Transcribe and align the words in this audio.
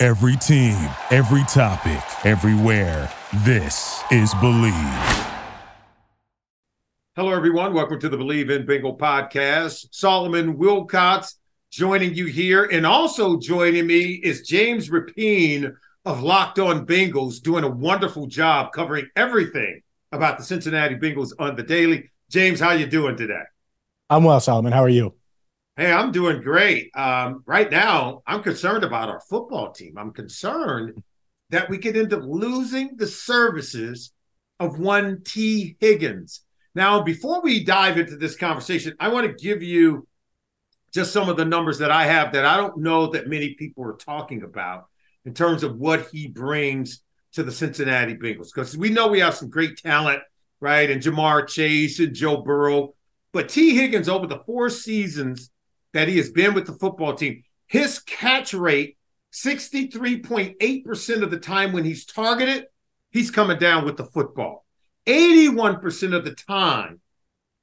Every 0.00 0.36
team, 0.36 0.76
every 1.10 1.42
topic, 1.48 2.00
everywhere. 2.24 3.12
This 3.38 4.00
is 4.12 4.32
Bleav. 4.34 5.26
Hello, 7.16 7.32
everyone. 7.32 7.74
Welcome 7.74 7.98
to 7.98 8.08
the 8.08 8.16
Bleav 8.16 8.48
in 8.48 8.64
Bengal 8.64 8.96
podcast. 8.96 9.88
Solomon 9.90 10.56
Wilcots 10.56 11.34
joining 11.72 12.14
you 12.14 12.26
here. 12.26 12.62
And 12.70 12.86
also 12.86 13.40
joining 13.40 13.88
me 13.88 14.12
is 14.12 14.46
James 14.46 14.88
Rapien 14.88 15.74
of 16.04 16.22
Locked 16.22 16.60
On 16.60 16.86
Bengals, 16.86 17.42
doing 17.42 17.64
a 17.64 17.68
wonderful 17.68 18.28
job 18.28 18.70
covering 18.70 19.08
everything 19.16 19.82
about 20.12 20.38
the 20.38 20.44
Cincinnati 20.44 20.94
Bengals 20.94 21.32
on 21.40 21.56
the 21.56 21.64
daily. 21.64 22.08
James, 22.30 22.60
how 22.60 22.70
you 22.70 22.86
doing 22.86 23.16
today? 23.16 23.42
I'm 24.08 24.22
well, 24.22 24.38
Solomon. 24.38 24.70
How 24.70 24.84
are 24.84 24.88
you? 24.88 25.17
Hey, 25.78 25.92
I'm 25.92 26.10
doing 26.10 26.40
great. 26.40 26.90
Um, 26.96 27.44
right 27.46 27.70
now, 27.70 28.24
I'm 28.26 28.42
concerned 28.42 28.82
about 28.82 29.08
our 29.08 29.20
football 29.20 29.70
team. 29.70 29.96
I'm 29.96 30.10
concerned 30.10 31.00
that 31.50 31.70
we 31.70 31.78
could 31.78 31.96
end 31.96 32.12
up 32.12 32.22
losing 32.24 32.96
the 32.96 33.06
services 33.06 34.12
of 34.58 34.80
one 34.80 35.22
Tee 35.22 35.76
Higgins. 35.78 36.40
Now, 36.74 37.02
before 37.02 37.42
we 37.42 37.62
dive 37.62 37.96
into 37.96 38.16
this 38.16 38.34
conversation, 38.34 38.94
I 38.98 39.06
want 39.06 39.28
to 39.28 39.44
give 39.44 39.62
you 39.62 40.08
just 40.92 41.12
some 41.12 41.28
of 41.28 41.36
the 41.36 41.44
numbers 41.44 41.78
that 41.78 41.92
I 41.92 42.06
have 42.06 42.32
that 42.32 42.44
I 42.44 42.56
don't 42.56 42.78
know 42.78 43.06
that 43.12 43.28
many 43.28 43.54
people 43.54 43.84
are 43.84 43.96
talking 43.96 44.42
about 44.42 44.86
in 45.26 45.32
terms 45.32 45.62
of 45.62 45.76
what 45.76 46.08
he 46.10 46.26
brings 46.26 47.02
to 47.34 47.44
the 47.44 47.52
Cincinnati 47.52 48.16
Bengals. 48.16 48.48
Because 48.52 48.76
we 48.76 48.90
know 48.90 49.06
we 49.06 49.20
have 49.20 49.36
some 49.36 49.48
great 49.48 49.78
talent, 49.78 50.22
right? 50.58 50.90
And 50.90 51.00
Ja'Marr 51.00 51.46
Chase 51.46 52.00
and 52.00 52.16
Joe 52.16 52.42
Burrow. 52.42 52.94
But 53.32 53.48
Tee 53.48 53.76
Higgins, 53.76 54.08
over 54.08 54.26
the 54.26 54.42
four 54.44 54.70
seasons 54.70 55.52
that 55.92 56.08
he 56.08 56.16
has 56.16 56.30
been 56.30 56.54
with 56.54 56.66
the 56.66 56.72
football 56.74 57.14
team, 57.14 57.42
his 57.66 57.98
catch 58.00 58.54
rate, 58.54 58.96
63.8% 59.32 61.22
of 61.22 61.30
the 61.30 61.38
time 61.38 61.72
when 61.72 61.84
he's 61.84 62.04
targeted, 62.04 62.66
he's 63.10 63.30
coming 63.30 63.58
down 63.58 63.84
with 63.84 63.96
the 63.96 64.06
football. 64.06 64.64
81% 65.06 66.14
of 66.14 66.24
the 66.24 66.34
time 66.34 67.00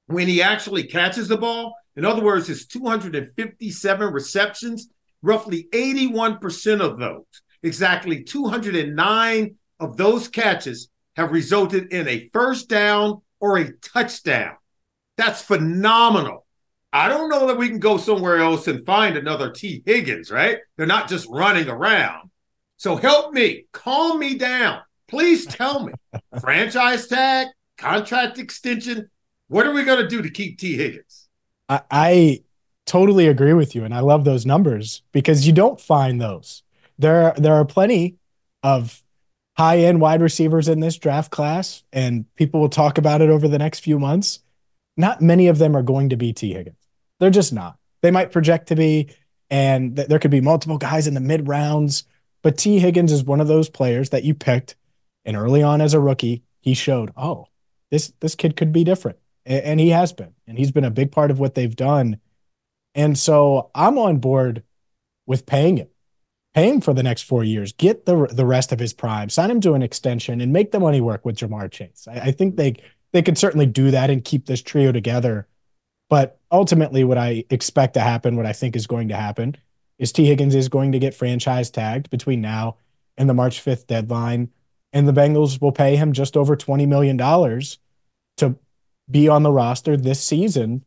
when 0.08 0.28
he 0.28 0.42
actually 0.42 0.84
catches 0.84 1.28
the 1.28 1.38
ball, 1.38 1.76
in 1.96 2.06
other 2.06 2.24
words, 2.24 2.48
his 2.48 2.66
257 2.68 4.14
receptions, 4.14 4.90
roughly 5.22 5.68
81% 5.72 6.82
of 6.82 7.00
those, 7.00 7.26
exactly 7.64 8.24
209 8.24 9.56
of 9.80 9.98
those 9.98 10.28
catches 10.28 10.90
have 11.16 11.32
resulted 11.32 11.92
in 11.92 12.08
a 12.08 12.30
first 12.34 12.70
down 12.70 13.22
or 13.40 13.58
a 13.58 13.72
touchdown. 13.78 14.56
That's 15.18 15.42
phenomenal. 15.42 16.45
I 16.96 17.10
don't 17.10 17.28
know 17.28 17.46
that 17.48 17.58
we 17.58 17.68
can 17.68 17.80
go 17.80 17.98
somewhere 17.98 18.38
else 18.38 18.70
and 18.70 18.86
find 18.86 19.18
another 19.18 19.52
Tee 19.52 19.84
Higgins, 19.86 20.32
right? 20.32 20.60
They're 20.78 20.88
not 20.88 21.10
just 21.10 21.28
running 21.30 21.68
around. 21.68 22.30
So 22.78 22.96
help 22.96 23.34
me, 23.34 23.66
calm 23.74 24.18
me 24.18 24.38
down. 24.38 24.80
Please 25.10 25.46
tell 25.46 25.84
me 25.84 25.92
franchise 26.40 27.08
tag, 27.08 27.48
contract 27.78 28.40
extension. 28.40 29.10
What 29.50 29.68
are 29.68 29.74
we 29.74 29.84
going 29.84 30.04
to 30.04 30.08
do 30.08 30.22
to 30.22 30.30
keep 30.30 30.58
Tee 30.58 30.78
Higgins? 30.78 31.28
I, 31.68 31.82
I 31.92 32.44
totally 32.86 33.28
agree 33.28 33.54
with 33.54 33.76
you, 33.76 33.84
and 33.84 33.94
I 33.94 34.00
love 34.00 34.24
those 34.24 34.46
numbers 34.46 35.04
because 35.12 35.46
you 35.46 35.52
don't 35.52 35.82
find 35.82 36.22
those. 36.22 36.64
There, 36.98 37.34
there 37.36 37.56
are 37.56 37.66
plenty 37.66 38.16
of 38.64 39.04
high 39.58 39.80
end 39.80 40.00
wide 40.00 40.22
receivers 40.22 40.70
in 40.70 40.80
this 40.80 40.98
draft 40.98 41.30
class, 41.30 41.84
and 41.92 42.34
people 42.36 42.62
will 42.62 42.70
talk 42.70 42.98
about 42.98 43.20
it 43.20 43.30
over 43.30 43.50
the 43.50 43.60
next 43.60 43.82
few 43.82 44.00
months. 44.00 44.40
Not 44.96 45.22
many 45.22 45.48
of 45.50 45.58
them 45.58 45.76
are 45.76 45.84
going 45.84 46.08
to 46.08 46.16
be 46.16 46.32
Tee 46.32 46.54
Higgins. 46.54 46.78
They're 47.20 47.30
just 47.30 47.54
not. 47.54 47.78
They 48.02 48.12
might 48.12 48.32
project 48.32 48.68
to 48.68 48.76
be, 48.76 49.10
and 49.50 49.96
th- 49.96 50.08
there 50.08 50.20
could 50.20 50.32
be 50.32 50.42
multiple 50.42 50.78
guys 50.78 51.08
in 51.08 51.14
the 51.14 51.20
mid 51.20 51.48
rounds, 51.48 52.04
but 52.42 52.58
Tee 52.58 52.80
Higgins 52.80 53.12
is 53.12 53.24
one 53.24 53.42
of 53.42 53.48
those 53.48 53.70
players 53.70 54.10
that 54.10 54.24
you 54.24 54.34
picked, 54.34 54.76
and 55.24 55.36
early 55.36 55.64
on 55.64 55.82
as 55.82 55.94
a 55.94 56.00
rookie, 56.00 56.44
he 56.62 56.74
showed, 56.74 57.12
oh, 57.18 57.48
this 57.92 58.14
this 58.20 58.36
kid 58.36 58.56
could 58.56 58.72
be 58.72 58.84
different, 58.84 59.18
and, 59.46 59.64
and 59.64 59.80
he 59.80 59.90
has 59.90 60.14
been, 60.14 60.34
and 60.48 60.58
he's 60.58 60.72
been 60.72 60.84
a 60.84 60.92
big 60.92 61.12
part 61.12 61.32
of 61.32 61.40
what 61.40 61.56
they've 61.56 61.76
done. 61.76 62.20
And 62.94 63.18
so 63.18 63.72
I'm 63.76 63.98
on 63.98 64.18
board 64.18 64.64
with 65.26 65.46
paying 65.46 65.78
him 65.78 65.88
pay 66.56 66.70
him 66.70 66.80
for 66.80 66.94
the 66.94 67.04
next 67.04 67.24
four 67.24 67.44
years, 67.44 67.74
get 67.74 68.06
the 68.06 68.28
the 68.32 68.46
rest 68.46 68.72
of 68.72 68.80
his 68.80 68.94
prime, 68.94 69.30
sign 69.30 69.52
him 69.52 69.62
to 69.62 69.74
an 69.74 69.84
extension, 69.84 70.42
and 70.42 70.54
make 70.54 70.72
the 70.72 70.80
money 70.80 71.02
work 71.02 71.26
with 71.26 71.36
Ja'Marr 71.36 71.70
Chase. 71.70 72.08
I, 72.10 72.20
I, 72.20 72.32
think 72.32 72.56
they 72.56 72.76
they 73.12 73.22
could 73.22 73.38
certainly 73.38 73.66
do 73.66 73.92
that 73.92 74.10
and 74.10 74.24
keep 74.24 74.46
this 74.46 74.62
trio 74.62 74.92
together. 74.92 75.48
But 76.10 76.40
ultimately, 76.56 77.04
what 77.04 77.18
I 77.18 77.46
expect 77.50 77.94
to 77.96 78.00
happen, 78.00 78.36
what 78.36 78.46
I 78.46 78.54
think 78.54 78.76
is 78.76 78.88
going 78.88 79.10
to 79.10 79.16
happen, 79.16 79.56
is 80.00 80.12
Tee 80.12 80.26
Higgins 80.26 80.56
is 80.56 80.70
going 80.70 80.92
to 80.92 81.00
get 81.00 81.14
franchise 81.14 81.70
tagged 81.70 82.10
between 82.10 82.42
now 82.42 82.78
and 83.18 83.30
the 83.30 83.34
March 83.34 83.64
5th 83.64 83.88
deadline. 83.88 84.50
And 84.92 85.08
the 85.08 85.14
Bengals 85.14 85.62
will 85.62 85.72
pay 85.72 85.96
him 85.96 86.14
just 86.14 86.38
over 86.38 86.56
$20 86.56 86.88
million 86.88 87.18
to 88.38 88.60
be 89.10 89.28
on 89.28 89.44
the 89.44 89.52
roster 89.52 89.98
this 89.98 90.22
season 90.22 90.84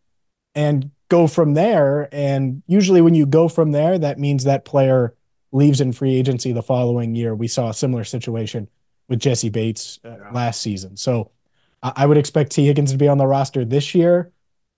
and 0.54 0.90
go 1.08 1.26
from 1.26 1.54
there. 1.54 2.08
And 2.12 2.62
usually, 2.66 3.00
when 3.00 3.14
you 3.14 3.26
go 3.26 3.48
from 3.48 3.72
there, 3.72 3.98
that 3.98 4.18
means 4.18 4.44
that 4.44 4.64
player 4.64 5.14
leaves 5.52 5.80
in 5.80 5.92
free 5.92 6.14
agency 6.14 6.52
the 6.52 6.62
following 6.62 7.14
year. 7.14 7.34
We 7.34 7.48
saw 7.48 7.70
a 7.70 7.74
similar 7.74 8.04
situation 8.04 8.68
with 9.08 9.20
Jessie 9.20 9.48
Bates 9.48 9.98
uh, 10.04 10.10
yeah. 10.10 10.30
last 10.32 10.60
season. 10.60 10.96
So 10.96 11.30
I-, 11.82 11.92
I 11.96 12.06
would 12.06 12.18
expect 12.18 12.52
Tee 12.52 12.66
Higgins 12.66 12.92
to 12.92 12.98
be 12.98 13.08
on 13.08 13.18
the 13.18 13.26
roster 13.26 13.64
this 13.64 13.94
year, 13.94 14.30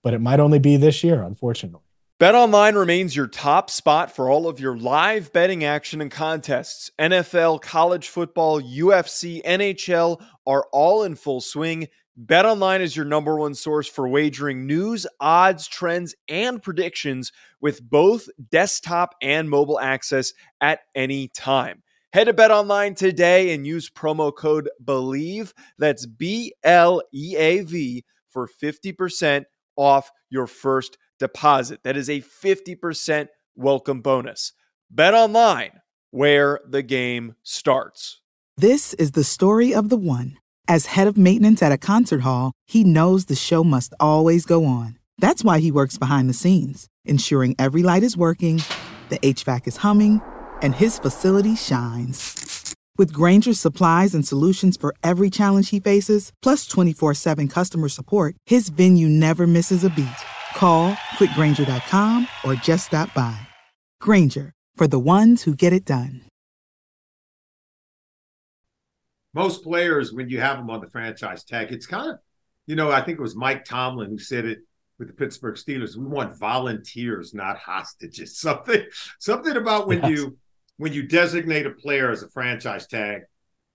but 0.02 0.14
it 0.14 0.20
might 0.20 0.40
only 0.40 0.58
be 0.58 0.76
this 0.76 1.02
year, 1.04 1.22
unfortunately. 1.22 1.80
BetOnline 2.18 2.76
remains 2.76 3.16
your 3.16 3.26
top 3.26 3.70
spot 3.70 4.14
for 4.14 4.28
all 4.28 4.46
of 4.46 4.60
your 4.60 4.76
live 4.76 5.32
betting 5.32 5.64
action 5.64 6.02
and 6.02 6.10
contests. 6.10 6.90
NFL, 6.98 7.62
college 7.62 8.08
football, 8.08 8.60
UFC, 8.60 9.42
NHL 9.42 10.22
are 10.46 10.66
all 10.70 11.04
in 11.04 11.14
full 11.14 11.40
swing 11.40 11.88
BetOnline 12.26 12.80
is 12.80 12.94
your 12.94 13.06
number 13.06 13.38
one 13.38 13.54
source 13.54 13.88
for 13.88 14.06
wagering 14.06 14.66
news, 14.66 15.06
odds, 15.20 15.66
trends, 15.66 16.14
and 16.28 16.62
predictions 16.62 17.32
with 17.62 17.82
both 17.88 18.28
desktop 18.50 19.14
and 19.22 19.48
mobile 19.48 19.80
access 19.80 20.34
at 20.60 20.80
any 20.94 21.28
time. 21.28 21.82
Head 22.12 22.24
to 22.24 22.34
BetOnline 22.34 22.94
today 22.94 23.54
and 23.54 23.66
use 23.66 23.88
promo 23.88 24.34
code 24.36 24.68
BLEAV, 24.84 25.54
that's 25.78 26.04
B 26.04 26.52
L 26.62 27.00
E 27.14 27.36
A 27.38 27.62
V, 27.62 28.04
for 28.28 28.46
50% 28.46 29.44
off 29.80 30.10
your 30.28 30.46
first 30.46 30.98
deposit. 31.18 31.80
That 31.82 31.96
is 31.96 32.10
a 32.10 32.20
50% 32.20 33.28
welcome 33.56 34.02
bonus. 34.02 34.52
Bet 34.90 35.14
online, 35.14 35.80
where 36.10 36.60
the 36.68 36.82
game 36.82 37.34
starts. 37.42 38.20
This 38.56 38.92
is 38.94 39.12
the 39.12 39.24
story 39.24 39.74
of 39.74 39.88
the 39.88 39.96
one. 39.96 40.36
As 40.68 40.86
head 40.86 41.06
of 41.06 41.16
maintenance 41.16 41.62
at 41.62 41.72
a 41.72 41.78
concert 41.78 42.20
hall, 42.20 42.52
he 42.66 42.84
knows 42.84 43.24
the 43.24 43.34
show 43.34 43.64
must 43.64 43.94
always 43.98 44.44
go 44.44 44.66
on. 44.66 44.98
That's 45.18 45.42
why 45.42 45.60
he 45.60 45.72
works 45.72 45.98
behind 45.98 46.28
the 46.28 46.34
scenes, 46.34 46.86
ensuring 47.04 47.56
every 47.58 47.82
light 47.82 48.02
is 48.02 48.16
working, 48.16 48.60
the 49.08 49.18
HVAC 49.18 49.66
is 49.66 49.78
humming, 49.78 50.20
and 50.62 50.74
his 50.74 50.98
facility 50.98 51.56
shines. 51.56 52.49
With 53.00 53.14
Grainger's 53.14 53.58
supplies 53.58 54.12
and 54.12 54.26
solutions 54.26 54.76
for 54.76 54.94
every 55.02 55.30
challenge 55.30 55.70
he 55.70 55.80
faces, 55.80 56.32
plus 56.42 56.66
24 56.66 57.14
7 57.14 57.48
customer 57.48 57.88
support, 57.88 58.36
his 58.44 58.68
venue 58.68 59.08
never 59.08 59.46
misses 59.46 59.84
a 59.84 59.88
beat. 59.88 60.20
Call 60.54 60.92
clickgrainger.com 61.16 62.28
or 62.44 62.54
just 62.56 62.88
stop 62.88 63.14
by. 63.14 63.40
Grainger, 64.02 64.52
for 64.74 64.86
the 64.86 64.98
ones 64.98 65.44
who 65.44 65.54
get 65.54 65.72
it 65.72 65.86
done 65.86 66.20
most 69.32 69.62
players, 69.62 70.12
when 70.12 70.28
you 70.28 70.40
have 70.40 70.58
them 70.58 70.68
on 70.68 70.80
the 70.82 70.90
franchise 70.90 71.44
tag, 71.44 71.72
it's 71.72 71.86
kind 71.86 72.10
of, 72.10 72.18
you 72.66 72.74
know, 72.74 72.90
I 72.90 73.00
think 73.00 73.18
it 73.18 73.22
was 73.22 73.36
Mike 73.36 73.64
Tomlin 73.64 74.10
who 74.10 74.18
said 74.18 74.44
it 74.44 74.58
with 74.98 75.08
the 75.08 75.14
Pittsburgh 75.14 75.54
Steelers. 75.54 75.96
We 75.96 76.04
want 76.04 76.38
volunteers, 76.38 77.32
not 77.32 77.56
hostages. 77.56 78.36
Something, 78.46 78.84
something 79.18 79.56
about 79.56 79.86
when 79.86 80.02
yes. 80.02 80.10
you 80.10 80.36
when 80.80 80.94
you 80.94 81.02
designate 81.02 81.66
a 81.66 81.70
player 81.70 82.10
as 82.10 82.22
a 82.22 82.30
franchise 82.30 82.86
tag, 82.86 83.22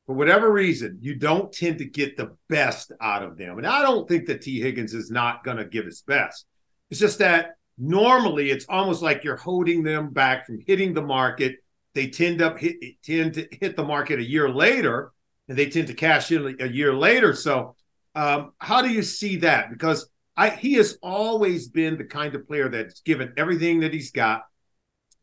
for 0.07 0.15
whatever 0.15 0.51
reason, 0.51 0.97
you 1.01 1.15
don't 1.15 1.53
tend 1.53 1.77
to 1.77 1.85
get 1.85 2.17
the 2.17 2.35
best 2.49 2.91
out 2.99 3.21
of 3.21 3.37
them. 3.37 3.59
And 3.59 3.67
I 3.67 3.83
don't 3.83 4.07
think 4.07 4.25
that 4.25 4.41
Tee 4.41 4.59
Higgins 4.59 4.93
is 4.95 5.11
not 5.11 5.43
going 5.43 5.57
to 5.57 5.65
give 5.65 5.85
his 5.85 6.01
best. 6.01 6.47
It's 6.89 6.99
just 6.99 7.19
that 7.19 7.51
normally 7.77 8.49
it's 8.49 8.65
almost 8.67 9.03
like 9.03 9.23
you're 9.23 9.35
holding 9.35 9.83
them 9.83 10.09
back 10.09 10.47
from 10.47 10.59
hitting 10.65 10.95
the 10.95 11.01
market 11.01 11.57
they 11.93 12.07
tend 12.07 12.41
up 12.41 12.57
hit, 12.57 12.75
tend 13.03 13.35
to 13.35 13.47
hit 13.51 13.75
the 13.75 13.83
market 13.83 14.19
a 14.19 14.23
year 14.23 14.49
later, 14.49 15.11
and 15.47 15.57
they 15.57 15.69
tend 15.69 15.87
to 15.87 15.93
cash 15.93 16.31
in 16.31 16.57
a 16.59 16.67
year 16.67 16.93
later. 16.93 17.33
So, 17.33 17.75
um, 18.15 18.51
how 18.59 18.81
do 18.81 18.89
you 18.89 19.01
see 19.01 19.37
that? 19.37 19.69
Because 19.69 20.09
I 20.35 20.49
he 20.49 20.73
has 20.73 20.97
always 21.01 21.69
been 21.69 21.97
the 21.97 22.03
kind 22.03 22.35
of 22.35 22.47
player 22.47 22.67
that's 22.67 22.99
given 23.01 23.33
everything 23.37 23.79
that 23.79 23.93
he's 23.93 24.11
got. 24.11 24.41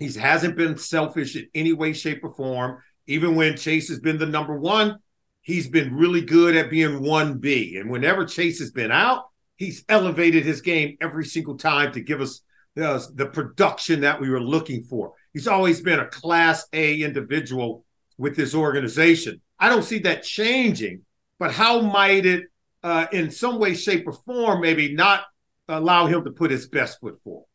He 0.02 0.12
hasn't 0.19 0.56
been 0.56 0.76
selfish 0.76 1.37
in 1.37 1.46
any 1.54 1.72
way, 1.72 1.93
shape, 1.93 2.25
or 2.25 2.34
form. 2.34 2.82
Even 3.06 3.37
when 3.37 3.56
Chase 3.56 3.88
has 3.88 4.00
been 4.00 4.19
the 4.19 4.26
number 4.26 4.58
one, 4.58 4.99
he's 5.43 5.69
been 5.69 5.94
really 5.94 6.22
good 6.22 6.56
at 6.56 6.70
being 6.70 7.00
1B. 7.00 7.78
And 7.78 7.88
whenever 7.88 8.25
Chase 8.25 8.58
has 8.58 8.72
been 8.72 8.90
out, 8.90 9.26
he's 9.56 9.84
elevated 9.88 10.44
his 10.44 10.60
game 10.60 10.96
every 11.00 11.25
single 11.25 11.56
time 11.56 11.93
to 11.93 12.00
give 12.00 12.20
us 12.20 12.43
the, 12.75 13.08
the 13.14 13.26
production 13.26 14.00
that 14.00 14.20
we 14.20 14.28
were 14.28 14.40
looking 14.40 14.82
for. 14.82 15.12
He's 15.32 15.46
always 15.46 15.81
been 15.81 16.00
a 16.00 16.08
class 16.08 16.66
A 16.72 17.02
individual 17.02 17.84
with 18.19 18.34
this 18.34 18.55
organization. 18.56 19.40
I 19.60 19.69
don't 19.69 19.84
see 19.84 20.00
that 20.00 20.25
changing, 20.25 21.02
but 21.38 21.52
how 21.52 21.81
might 21.81 22.26
it, 22.26 22.44
uh, 22.82 23.06
in 23.12 23.31
some 23.31 23.60
way, 23.60 23.75
shape, 23.75 24.06
or 24.08 24.12
form, 24.12 24.62
maybe 24.62 24.94
not 24.94 25.22
allow 25.69 26.06
him 26.06 26.25
to 26.25 26.32
put 26.32 26.50
his 26.50 26.66
best 26.66 26.98
foot 27.00 27.20
forward? 27.22 27.46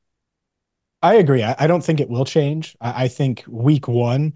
I 1.01 1.15
agree. 1.15 1.43
I, 1.43 1.55
I 1.59 1.67
don't 1.67 1.83
think 1.83 1.99
it 1.99 2.09
will 2.09 2.25
change. 2.25 2.75
I, 2.81 3.03
I 3.03 3.07
think 3.07 3.43
week 3.47 3.87
one, 3.87 4.35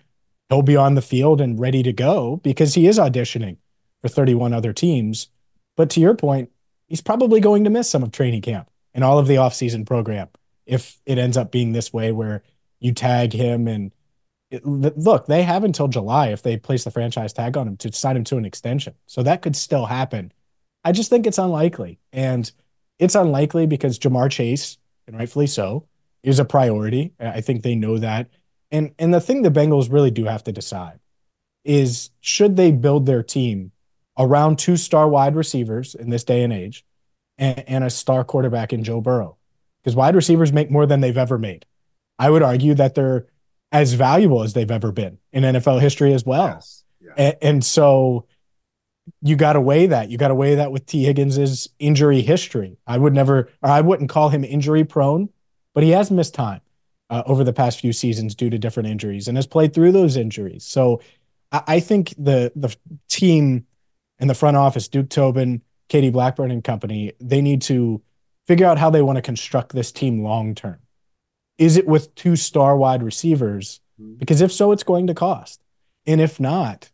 he'll 0.50 0.62
be 0.62 0.76
on 0.76 0.96
the 0.96 1.02
field 1.02 1.42
and 1.42 1.60
ready 1.60 1.84
to 1.84 1.94
go 1.94 2.38
because 2.38 2.76
he 2.76 2.88
is 2.88 3.00
auditioning 3.00 3.58
for 4.02 4.08
31 4.08 4.54
other 4.54 4.74
teams. 4.74 5.30
But 5.76 5.90
to 5.92 6.00
your 6.00 6.14
point, 6.14 6.52
he's 6.88 7.02
probably 7.02 7.40
going 7.40 7.64
to 7.64 7.70
miss 7.70 7.90
some 7.90 8.04
of 8.04 8.12
training 8.12 8.42
camp 8.42 8.70
and 8.94 9.04
all 9.04 9.18
of 9.18 9.28
the 9.28 9.36
offseason 9.36 9.86
program 9.86 10.30
if 10.66 11.00
it 11.06 11.18
ends 11.18 11.38
up 11.38 11.52
being 11.52 11.72
this 11.72 11.92
way 11.92 12.12
where 12.12 12.44
you 12.80 12.94
tag 12.94 13.34
him 13.34 13.68
and 13.68 13.92
it, 14.50 14.66
look, 14.66 15.28
they 15.28 15.44
have 15.44 15.64
until 15.64 15.88
July 15.88 16.28
if 16.28 16.44
they 16.44 16.58
place 16.58 16.84
the 16.84 16.92
franchise 16.92 17.32
tag 17.32 17.56
on 17.56 17.68
him 17.68 17.78
to 17.78 17.94
sign 17.94 18.18
him 18.18 18.24
to 18.26 18.38
an 18.38 18.46
extension. 18.46 18.94
So 19.06 19.24
that 19.24 19.42
could 19.42 19.56
still 19.56 19.86
happen. 19.86 20.34
I 20.84 20.92
just 20.92 21.10
think 21.10 21.26
it's 21.26 21.38
unlikely. 21.38 22.00
And 22.12 22.52
it's 23.00 23.16
unlikely 23.16 23.66
because 23.66 23.98
Ja'Marr 23.98 24.30
Chase, 24.30 24.78
and 25.08 25.18
rightfully 25.18 25.48
so, 25.48 25.88
is 26.24 26.40
a 26.40 26.46
priority. 26.46 27.14
I 27.20 27.42
think 27.42 27.64
they 27.64 27.76
know 27.76 27.98
that. 27.98 28.30
And 28.72 28.94
and 29.00 29.14
the 29.14 29.22
thing 29.22 29.42
the 29.42 29.52
Bengals 29.52 29.92
really 29.92 30.12
do 30.12 30.26
have 30.26 30.44
to 30.46 30.52
decide 30.52 31.00
is 31.64 32.10
should 32.22 32.56
they 32.56 32.72
build 32.72 33.06
their 33.06 33.24
team 33.24 33.72
around 34.18 34.58
two 34.58 34.78
star 34.78 35.08
wide 35.08 35.36
receivers 35.36 35.96
in 35.96 36.10
this 36.10 36.24
day 36.24 36.44
and 36.44 36.54
age 36.54 36.86
and, 37.38 37.64
and 37.68 37.84
a 37.84 37.90
star 37.90 38.24
quarterback 38.24 38.74
in 38.74 38.84
Joe 38.84 39.02
Burrow? 39.02 39.38
Because 39.84 39.96
wide 39.96 40.16
receivers 40.16 40.54
make 40.54 40.72
more 40.72 40.86
than 40.86 41.02
they've 41.02 41.18
ever 41.18 41.38
made. 41.38 41.66
I 42.20 42.30
would 42.30 42.44
argue 42.44 42.76
that 42.76 42.96
they're 42.96 43.26
as 43.72 43.94
valuable 43.94 44.44
as 44.44 44.54
they've 44.54 44.70
ever 44.70 44.92
been 44.92 45.18
in 45.32 45.44
NFL 45.44 45.82
history 45.82 46.14
as 46.14 46.26
well. 46.26 46.48
Yes. 46.48 46.84
Yeah. 47.00 47.12
And, 47.18 47.38
and 47.42 47.66
so 47.66 48.28
you 49.22 49.36
got 49.36 49.54
to 49.54 49.62
weigh 49.62 49.88
that. 49.88 50.10
You 50.10 50.18
got 50.18 50.28
to 50.28 50.36
weigh 50.36 50.56
that 50.56 50.72
with 50.72 50.86
Tee 50.86 51.04
Higgins's 51.04 51.70
injury 51.80 52.22
history. 52.22 52.78
I 52.86 52.98
would 52.98 53.14
never, 53.14 53.50
or 53.62 53.70
I 53.70 53.82
wouldn't 53.82 54.10
call 54.10 54.30
him 54.30 54.44
injury 54.44 54.84
prone, 54.84 55.30
but 55.74 55.84
he 55.84 55.92
has 55.92 56.12
missed 56.12 56.34
time 56.34 56.62
uh, 57.10 57.24
over 57.26 57.44
the 57.44 57.54
past 57.54 57.80
few 57.80 57.94
seasons 57.94 58.36
due 58.36 58.50
to 58.50 58.58
different 58.58 58.90
injuries 58.90 59.28
and 59.28 59.38
has 59.38 59.48
played 59.48 59.74
through 59.74 59.92
those 59.92 60.18
injuries. 60.18 60.64
So 60.64 61.02
I, 61.52 61.64
I 61.68 61.80
think 61.80 62.14
the 62.18 62.52
the 62.56 62.76
team 63.10 63.66
and 64.20 64.30
the 64.30 64.36
front 64.36 64.58
office, 64.58 64.88
Duke 64.88 65.10
Tobin, 65.10 65.62
Katie 65.90 66.10
Blackburn 66.10 66.52
and 66.52 66.64
company, 66.64 67.14
they 67.20 67.42
need 67.42 67.62
to 67.64 68.02
figure 68.48 68.66
out 68.66 68.78
how 68.78 68.90
they 68.90 69.02
want 69.02 69.18
to 69.18 69.22
construct 69.22 69.74
this 69.74 69.92
team 69.92 70.24
long 70.24 70.56
term. 70.56 70.80
Is 71.58 71.78
it 71.78 71.88
with 71.88 72.16
two 72.16 72.36
star 72.36 72.78
wide 72.78 73.04
receivers? 73.04 73.82
Mm-hmm. 74.00 74.16
Because 74.16 74.42
if 74.42 74.52
so, 74.52 74.72
it's 74.72 74.84
going 74.84 75.08
to 75.08 75.14
cost. 75.14 75.62
And 76.06 76.22
if 76.22 76.40
not, 76.40 76.90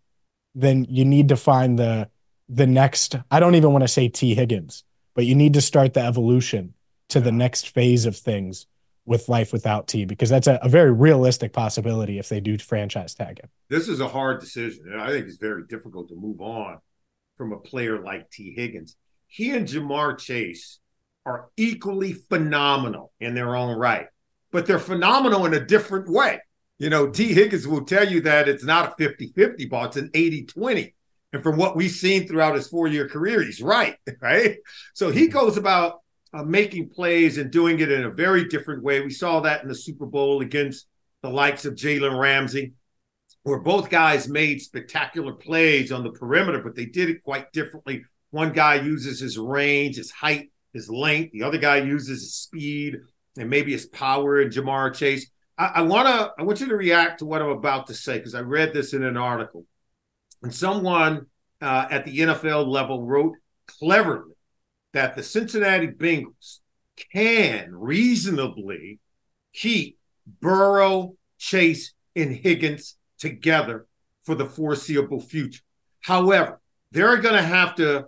then 0.56 0.86
you 0.90 1.06
need 1.06 1.30
to 1.30 1.38
find 1.38 1.78
the 1.78 2.10
the 2.50 2.68
next. 2.68 3.16
I 3.30 3.40
don't 3.40 3.56
even 3.56 3.72
want 3.72 3.84
to 3.84 3.88
say 3.88 4.10
Tee 4.10 4.34
Higgins, 4.34 4.84
but 5.14 5.26
you 5.26 5.36
need 5.36 5.54
to 5.54 5.62
start 5.62 5.94
the 5.94 6.02
evolution 6.02 6.74
to 7.10 7.20
the 7.20 7.32
next 7.32 7.70
phase 7.70 8.06
of 8.06 8.16
things 8.16 8.66
with 9.06 9.30
life 9.30 9.54
without 9.54 9.88
T 9.88 10.06
because 10.06 10.30
that's 10.30 10.48
a, 10.48 10.60
a, 10.62 10.68
very 10.68 10.92
realistic 10.92 11.54
possibility 11.54 12.20
if 12.20 12.28
they 12.28 12.42
do 12.42 12.58
franchise 12.58 13.16
tag 13.16 13.40
him. 13.40 13.50
This 13.70 13.88
is 13.88 14.02
a 14.02 14.08
hard 14.08 14.42
decision. 14.42 14.84
And 14.92 15.02
I 15.02 15.10
think 15.12 15.28
it's 15.28 15.38
very 15.38 15.64
difficult 15.66 16.10
to 16.10 16.16
move 16.16 16.42
on 16.42 16.80
from 17.38 17.54
a 17.54 17.58
player 17.58 18.02
like 18.02 18.30
Tee 18.30 18.54
Higgins. 18.54 18.98
He 19.28 19.52
and 19.52 19.66
Ja'Marr 19.66 20.18
Chase 20.18 20.80
are 21.26 21.50
equally 21.56 22.14
phenomenal 22.14 23.14
in 23.20 23.34
their 23.34 23.56
own 23.56 23.78
right, 23.78 24.08
but 24.52 24.66
they're 24.66 24.80
phenomenal 24.80 25.46
in 25.46 25.54
a 25.54 25.66
different 25.66 26.10
way. 26.10 26.42
You 26.78 26.90
know, 26.90 27.10
Tee 27.10 27.34
Higgins 27.34 27.68
will 27.68 27.86
tell 27.86 28.08
you 28.08 28.22
that 28.22 28.50
it's 28.50 28.64
not 28.64 28.92
a 28.92 28.96
50 28.96 29.32
50 29.36 29.66
ball, 29.66 29.86
it's 29.86 29.98
an 29.98 30.12
80 30.14 30.46
20. 30.46 30.94
And 31.34 31.44
from 31.44 31.58
what 31.58 31.76
we've 31.76 31.92
seen 31.92 32.28
throughout 32.28 32.56
his 32.56 32.68
four 32.68 32.88
year 32.88 33.08
career, 33.08 33.42
he's 33.42 33.62
right, 33.62 33.96
right? 34.22 34.58
So 34.94 35.12
he 35.12 35.28
mm-hmm. 35.28 35.38
goes 35.38 35.58
about 35.58 36.02
uh, 36.38 36.44
making 36.44 36.88
plays 36.90 37.40
and 37.40 37.50
doing 37.50 37.80
it 37.80 37.92
in 37.92 38.04
a 38.04 38.12
very 38.12 38.48
different 38.48 38.84
way. 38.84 39.02
We 39.02 39.10
saw 39.10 39.40
that 39.40 39.64
in 39.64 39.68
the 39.68 39.76
Super 39.76 40.06
Bowl 40.06 40.42
against 40.42 40.86
the 41.24 41.30
likes 41.30 41.66
of 41.66 41.74
Jalen 41.74 42.20
Ramsey, 42.20 42.74
where 43.42 43.60
both 43.60 43.90
guys 43.90 44.30
made 44.30 44.62
spectacular 44.62 45.34
plays 45.34 45.92
on 45.92 46.04
the 46.04 46.12
perimeter, 46.12 46.62
but 46.62 46.76
they 46.76 46.86
did 46.86 47.10
it 47.10 47.24
quite 47.24 47.52
differently. 47.54 48.04
One 48.30 48.52
guy 48.52 48.76
uses 48.76 49.20
his 49.20 49.40
range, 49.40 49.96
his 49.96 50.12
height, 50.12 50.52
his 50.74 50.90
length. 50.90 51.32
The 51.32 51.42
other 51.42 51.58
guy 51.58 51.78
uses 51.78 52.22
his 52.22 52.36
speed 52.36 52.98
and 53.36 53.50
maybe 53.50 53.72
his 53.72 53.88
power 53.88 54.40
and 54.40 54.52
Ja'Marr 54.52 54.94
Chase. 54.94 55.32
I, 55.58 55.66
I 55.76 55.82
wanna 55.82 56.34
I 56.38 56.44
want 56.44 56.60
you 56.60 56.68
to 56.68 56.76
react 56.76 57.20
to 57.20 57.26
what 57.26 57.42
I'm 57.42 57.50
about 57.50 57.88
to 57.88 57.96
say 57.96 58.18
because 58.18 58.36
I 58.36 58.42
read 58.42 58.74
this 58.74 58.94
in 58.94 59.04
an 59.04 59.18
article. 59.18 59.66
And 60.44 60.54
someone 60.54 61.26
uh, 61.62 61.88
at 61.90 62.06
the 62.06 62.16
NFL 62.20 62.68
level 62.68 63.08
wrote 63.08 63.34
cleverly 63.80 64.37
that 64.98 65.16
the 65.16 65.22
Cincinnati 65.22 65.86
Bengals 65.86 66.58
can 67.14 67.70
reasonably 67.76 69.00
keep 69.54 70.00
Burrow, 70.42 71.14
Chase, 71.38 71.94
and 72.16 72.36
Higgins 72.36 72.98
together 73.20 73.86
for 74.24 74.34
the 74.34 74.48
foreseeable 74.48 75.22
future. 75.22 75.62
However, 76.02 76.60
they're 76.92 77.18
going 77.18 77.36
to 77.36 77.44
have 77.44 77.76
to 77.76 78.06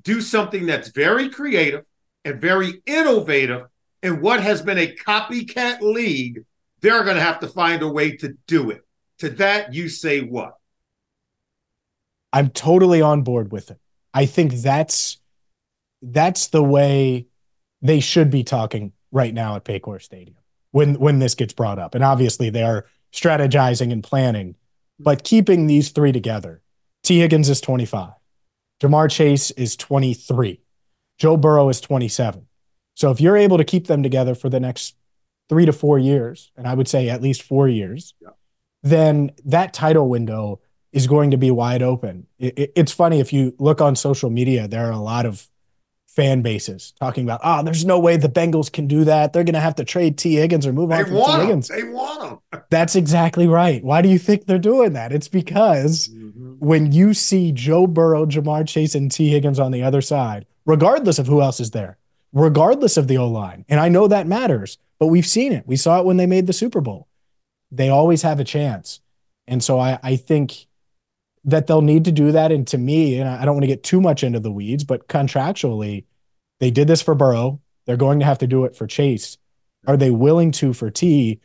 do 0.00 0.22
something 0.22 0.64
that's 0.64 0.88
very 0.88 1.28
creative 1.28 1.84
and 2.24 2.40
very 2.40 2.80
innovative 2.86 3.66
in 4.02 4.22
what 4.22 4.42
has 4.42 4.62
been 4.62 4.78
a 4.78 4.94
copycat 4.94 5.82
league. 5.82 6.46
They're 6.80 7.04
going 7.04 7.16
to 7.16 7.22
have 7.22 7.40
to 7.40 7.48
find 7.48 7.82
a 7.82 7.88
way 7.88 8.16
to 8.16 8.34
do 8.46 8.70
it. 8.70 8.80
To 9.18 9.28
that, 9.28 9.74
you 9.74 9.90
say 9.90 10.22
what? 10.22 10.54
I'm 12.32 12.48
totally 12.48 13.02
on 13.02 13.24
board 13.24 13.52
with 13.52 13.70
it. 13.70 13.78
I 14.14 14.24
think 14.24 14.54
that's 14.54 15.20
that's 16.02 16.48
the 16.48 16.62
way 16.62 17.26
they 17.82 18.00
should 18.00 18.30
be 18.30 18.44
talking 18.44 18.92
right 19.12 19.34
now 19.34 19.56
at 19.56 19.64
Paycor 19.64 20.02
Stadium 20.02 20.36
when 20.70 20.94
when 20.94 21.18
this 21.18 21.34
gets 21.34 21.52
brought 21.52 21.78
up. 21.78 21.94
And 21.94 22.04
obviously 22.04 22.50
they 22.50 22.62
are 22.62 22.86
strategizing 23.12 23.92
and 23.92 24.02
planning, 24.02 24.56
but 24.98 25.24
keeping 25.24 25.66
these 25.66 25.90
three 25.90 26.12
together. 26.12 26.62
Tee 27.02 27.20
Higgins 27.20 27.48
is 27.48 27.60
25. 27.60 28.12
Ja'Marr 28.80 29.10
Chase 29.10 29.50
is 29.52 29.76
23. 29.76 30.60
Joe 31.18 31.36
Burrow 31.36 31.68
is 31.68 31.80
27. 31.80 32.46
So 32.94 33.10
if 33.10 33.20
you're 33.20 33.36
able 33.36 33.58
to 33.58 33.64
keep 33.64 33.86
them 33.86 34.02
together 34.02 34.34
for 34.34 34.48
the 34.48 34.60
next 34.60 34.94
three 35.48 35.66
to 35.66 35.72
four 35.72 35.98
years, 35.98 36.52
and 36.56 36.66
I 36.66 36.74
would 36.74 36.88
say 36.88 37.08
at 37.08 37.22
least 37.22 37.42
four 37.42 37.68
years, 37.68 38.14
yeah. 38.20 38.30
then 38.82 39.32
that 39.46 39.74
title 39.74 40.08
window 40.08 40.60
is 40.92 41.06
going 41.06 41.30
to 41.32 41.36
be 41.36 41.50
wide 41.50 41.82
open. 41.82 42.26
It, 42.38 42.58
it, 42.58 42.72
it's 42.76 42.92
funny 42.92 43.20
if 43.20 43.32
you 43.32 43.54
look 43.58 43.80
on 43.80 43.96
social 43.96 44.30
media, 44.30 44.68
there 44.68 44.86
are 44.86 44.92
a 44.92 44.98
lot 44.98 45.26
of 45.26 45.46
fan 46.14 46.42
bases 46.42 46.92
talking 46.98 47.24
about, 47.24 47.40
oh, 47.44 47.62
there's 47.62 47.84
no 47.84 47.98
way 47.98 48.16
the 48.16 48.28
Bengals 48.28 48.70
can 48.70 48.86
do 48.86 49.04
that. 49.04 49.32
They're 49.32 49.44
going 49.44 49.54
to 49.54 49.60
have 49.60 49.76
to 49.76 49.84
trade 49.84 50.18
Tee 50.18 50.34
Higgins 50.34 50.66
or 50.66 50.72
move 50.72 50.90
on 50.90 51.04
from 51.04 51.14
Tee 51.14 51.40
Higgins. 51.40 51.68
They 51.68 51.84
want 51.84 52.42
him. 52.52 52.62
That's 52.70 52.96
exactly 52.96 53.46
right. 53.46 53.82
Why 53.82 54.02
do 54.02 54.08
you 54.08 54.18
think 54.18 54.46
they're 54.46 54.58
doing 54.58 54.92
that? 54.94 55.12
It's 55.12 55.28
because 55.28 56.08
mm-hmm. 56.08 56.54
when 56.58 56.92
you 56.92 57.14
see 57.14 57.52
Joe 57.52 57.86
Burrow, 57.86 58.26
Ja'Marr 58.26 58.66
Chase, 58.66 58.94
and 58.94 59.10
Tee 59.10 59.30
Higgins 59.30 59.60
on 59.60 59.70
the 59.70 59.82
other 59.82 60.00
side, 60.00 60.46
regardless 60.66 61.18
of 61.18 61.26
who 61.26 61.40
else 61.40 61.60
is 61.60 61.70
there, 61.70 61.96
regardless 62.32 62.96
of 62.96 63.06
the 63.06 63.18
O 63.18 63.28
line, 63.28 63.64
and 63.68 63.78
I 63.78 63.88
know 63.88 64.08
that 64.08 64.26
matters, 64.26 64.78
but 64.98 65.06
we've 65.06 65.26
seen 65.26 65.52
it. 65.52 65.66
We 65.66 65.76
saw 65.76 66.00
it 66.00 66.04
when 66.04 66.16
they 66.16 66.26
made 66.26 66.46
the 66.46 66.52
Super 66.52 66.80
Bowl. 66.80 67.08
They 67.70 67.88
always 67.88 68.22
have 68.22 68.40
a 68.40 68.44
chance. 68.44 69.00
And 69.46 69.62
so 69.62 69.78
I, 69.78 69.98
I 70.02 70.16
think 70.16 70.66
that 71.44 71.66
they'll 71.66 71.82
need 71.82 72.04
to 72.04 72.12
do 72.12 72.32
that. 72.32 72.52
And 72.52 72.66
to 72.68 72.78
me, 72.78 73.18
and 73.18 73.28
I 73.28 73.44
don't 73.44 73.54
want 73.54 73.62
to 73.62 73.68
get 73.68 73.82
too 73.82 74.00
much 74.00 74.22
into 74.22 74.40
the 74.40 74.52
weeds, 74.52 74.84
but 74.84 75.08
contractually, 75.08 76.04
they 76.58 76.70
did 76.70 76.88
this 76.88 77.02
for 77.02 77.14
Burrow. 77.14 77.60
They're 77.86 77.96
going 77.96 78.20
to 78.20 78.26
have 78.26 78.38
to 78.38 78.46
do 78.46 78.64
it 78.64 78.76
for 78.76 78.86
Chase. 78.86 79.38
Are 79.86 79.96
they 79.96 80.10
willing 80.10 80.52
to, 80.52 80.72
for 80.72 80.90
T, 80.90 81.40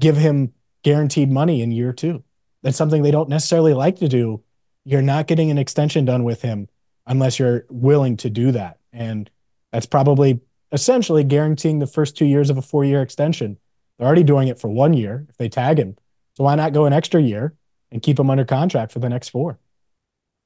give 0.00 0.16
him 0.16 0.52
guaranteed 0.82 1.30
money 1.30 1.60
in 1.60 1.70
year 1.70 1.92
two? 1.92 2.24
That's 2.62 2.78
something 2.78 3.02
they 3.02 3.10
don't 3.10 3.28
necessarily 3.28 3.74
like 3.74 3.96
to 3.96 4.08
do. 4.08 4.42
You're 4.84 5.02
not 5.02 5.26
getting 5.26 5.50
an 5.50 5.58
extension 5.58 6.06
done 6.06 6.24
with 6.24 6.40
him 6.40 6.68
unless 7.06 7.38
you're 7.38 7.66
willing 7.68 8.16
to 8.18 8.30
do 8.30 8.52
that. 8.52 8.78
And 8.92 9.30
that's 9.70 9.86
probably 9.86 10.40
essentially 10.72 11.24
guaranteeing 11.24 11.78
the 11.78 11.86
first 11.86 12.16
two 12.16 12.24
years 12.24 12.48
of 12.48 12.56
a 12.56 12.62
four 12.62 12.84
year 12.84 13.02
extension. 13.02 13.58
They're 13.98 14.06
already 14.06 14.24
doing 14.24 14.48
it 14.48 14.58
for 14.58 14.68
one 14.68 14.94
year 14.94 15.26
if 15.28 15.36
they 15.36 15.48
tag 15.48 15.78
him. 15.78 15.96
So 16.34 16.44
why 16.44 16.54
not 16.54 16.72
go 16.72 16.86
an 16.86 16.92
extra 16.92 17.20
year 17.20 17.54
and 17.94 18.02
keep 18.02 18.18
him 18.18 18.28
under 18.28 18.44
contract 18.44 18.92
for 18.92 18.98
the 18.98 19.08
next 19.08 19.30
four? 19.30 19.58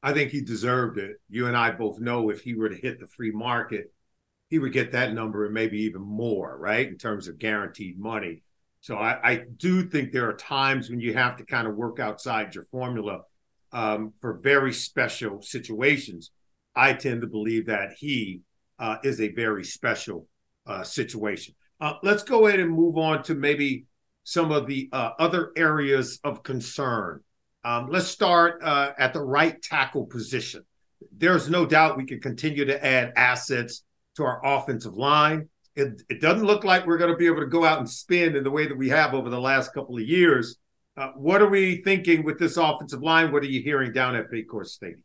I 0.02 0.12
think 0.12 0.30
he 0.30 0.42
deserved 0.42 0.98
it. 0.98 1.16
You 1.28 1.46
and 1.46 1.56
I 1.56 1.72
both 1.72 1.98
know 1.98 2.30
if 2.30 2.42
he 2.42 2.54
were 2.54 2.68
to 2.68 2.76
hit 2.76 3.00
the 3.00 3.06
free 3.08 3.32
market, 3.32 3.92
he 4.48 4.60
would 4.60 4.72
get 4.72 4.92
that 4.92 5.12
number 5.12 5.46
and 5.46 5.54
maybe 5.54 5.80
even 5.82 6.02
more, 6.02 6.56
right? 6.56 6.86
In 6.86 6.96
terms 6.96 7.26
of 7.26 7.38
guaranteed 7.38 7.98
money. 7.98 8.42
So 8.80 8.96
I, 8.96 9.18
I 9.28 9.44
do 9.56 9.88
think 9.88 10.12
there 10.12 10.28
are 10.28 10.36
times 10.36 10.88
when 10.88 11.00
you 11.00 11.14
have 11.14 11.36
to 11.38 11.44
kind 11.44 11.66
of 11.66 11.74
work 11.74 11.98
outside 11.98 12.54
your 12.54 12.64
formula 12.64 13.22
um, 13.72 14.12
for 14.20 14.34
very 14.34 14.72
special 14.72 15.42
situations. 15.42 16.30
I 16.76 16.92
tend 16.92 17.22
to 17.22 17.26
believe 17.26 17.66
that 17.66 17.94
he 17.98 18.42
uh, 18.78 18.96
is 19.02 19.20
a 19.20 19.32
very 19.32 19.64
special 19.64 20.28
uh, 20.66 20.84
situation. 20.84 21.54
Uh, 21.80 21.94
let's 22.02 22.22
go 22.22 22.46
ahead 22.46 22.60
and 22.60 22.70
move 22.70 22.96
on 22.96 23.22
to 23.24 23.34
maybe 23.34 23.86
some 24.22 24.52
of 24.52 24.66
the 24.66 24.88
uh, 24.92 25.10
other 25.18 25.50
areas 25.56 26.20
of 26.22 26.42
concern. 26.42 27.22
Um, 27.64 27.88
let's 27.90 28.06
start 28.06 28.62
uh, 28.62 28.92
at 28.98 29.12
the 29.12 29.22
right 29.22 29.60
tackle 29.62 30.06
position. 30.06 30.64
There's 31.16 31.50
no 31.50 31.66
doubt 31.66 31.96
we 31.96 32.06
can 32.06 32.20
continue 32.20 32.64
to 32.64 32.84
add 32.84 33.12
assets 33.16 33.82
to 34.16 34.24
our 34.24 34.40
offensive 34.44 34.94
line. 34.94 35.48
It, 35.76 36.02
it 36.08 36.20
doesn't 36.20 36.46
look 36.46 36.64
like 36.64 36.86
we're 36.86 36.98
going 36.98 37.12
to 37.12 37.16
be 37.16 37.26
able 37.26 37.40
to 37.40 37.46
go 37.46 37.64
out 37.64 37.78
and 37.78 37.88
spin 37.88 38.36
in 38.36 38.42
the 38.42 38.50
way 38.50 38.66
that 38.66 38.76
we 38.76 38.88
have 38.88 39.14
over 39.14 39.30
the 39.30 39.40
last 39.40 39.72
couple 39.72 39.96
of 39.96 40.02
years. 40.02 40.56
Uh, 40.96 41.12
what 41.14 41.40
are 41.40 41.48
we 41.48 41.82
thinking 41.82 42.24
with 42.24 42.38
this 42.38 42.56
offensive 42.56 43.02
line? 43.02 43.30
What 43.30 43.42
are 43.44 43.46
you 43.46 43.62
hearing 43.62 43.92
down 43.92 44.16
at 44.16 44.30
Paycor 44.30 44.66
Stadium? 44.66 45.04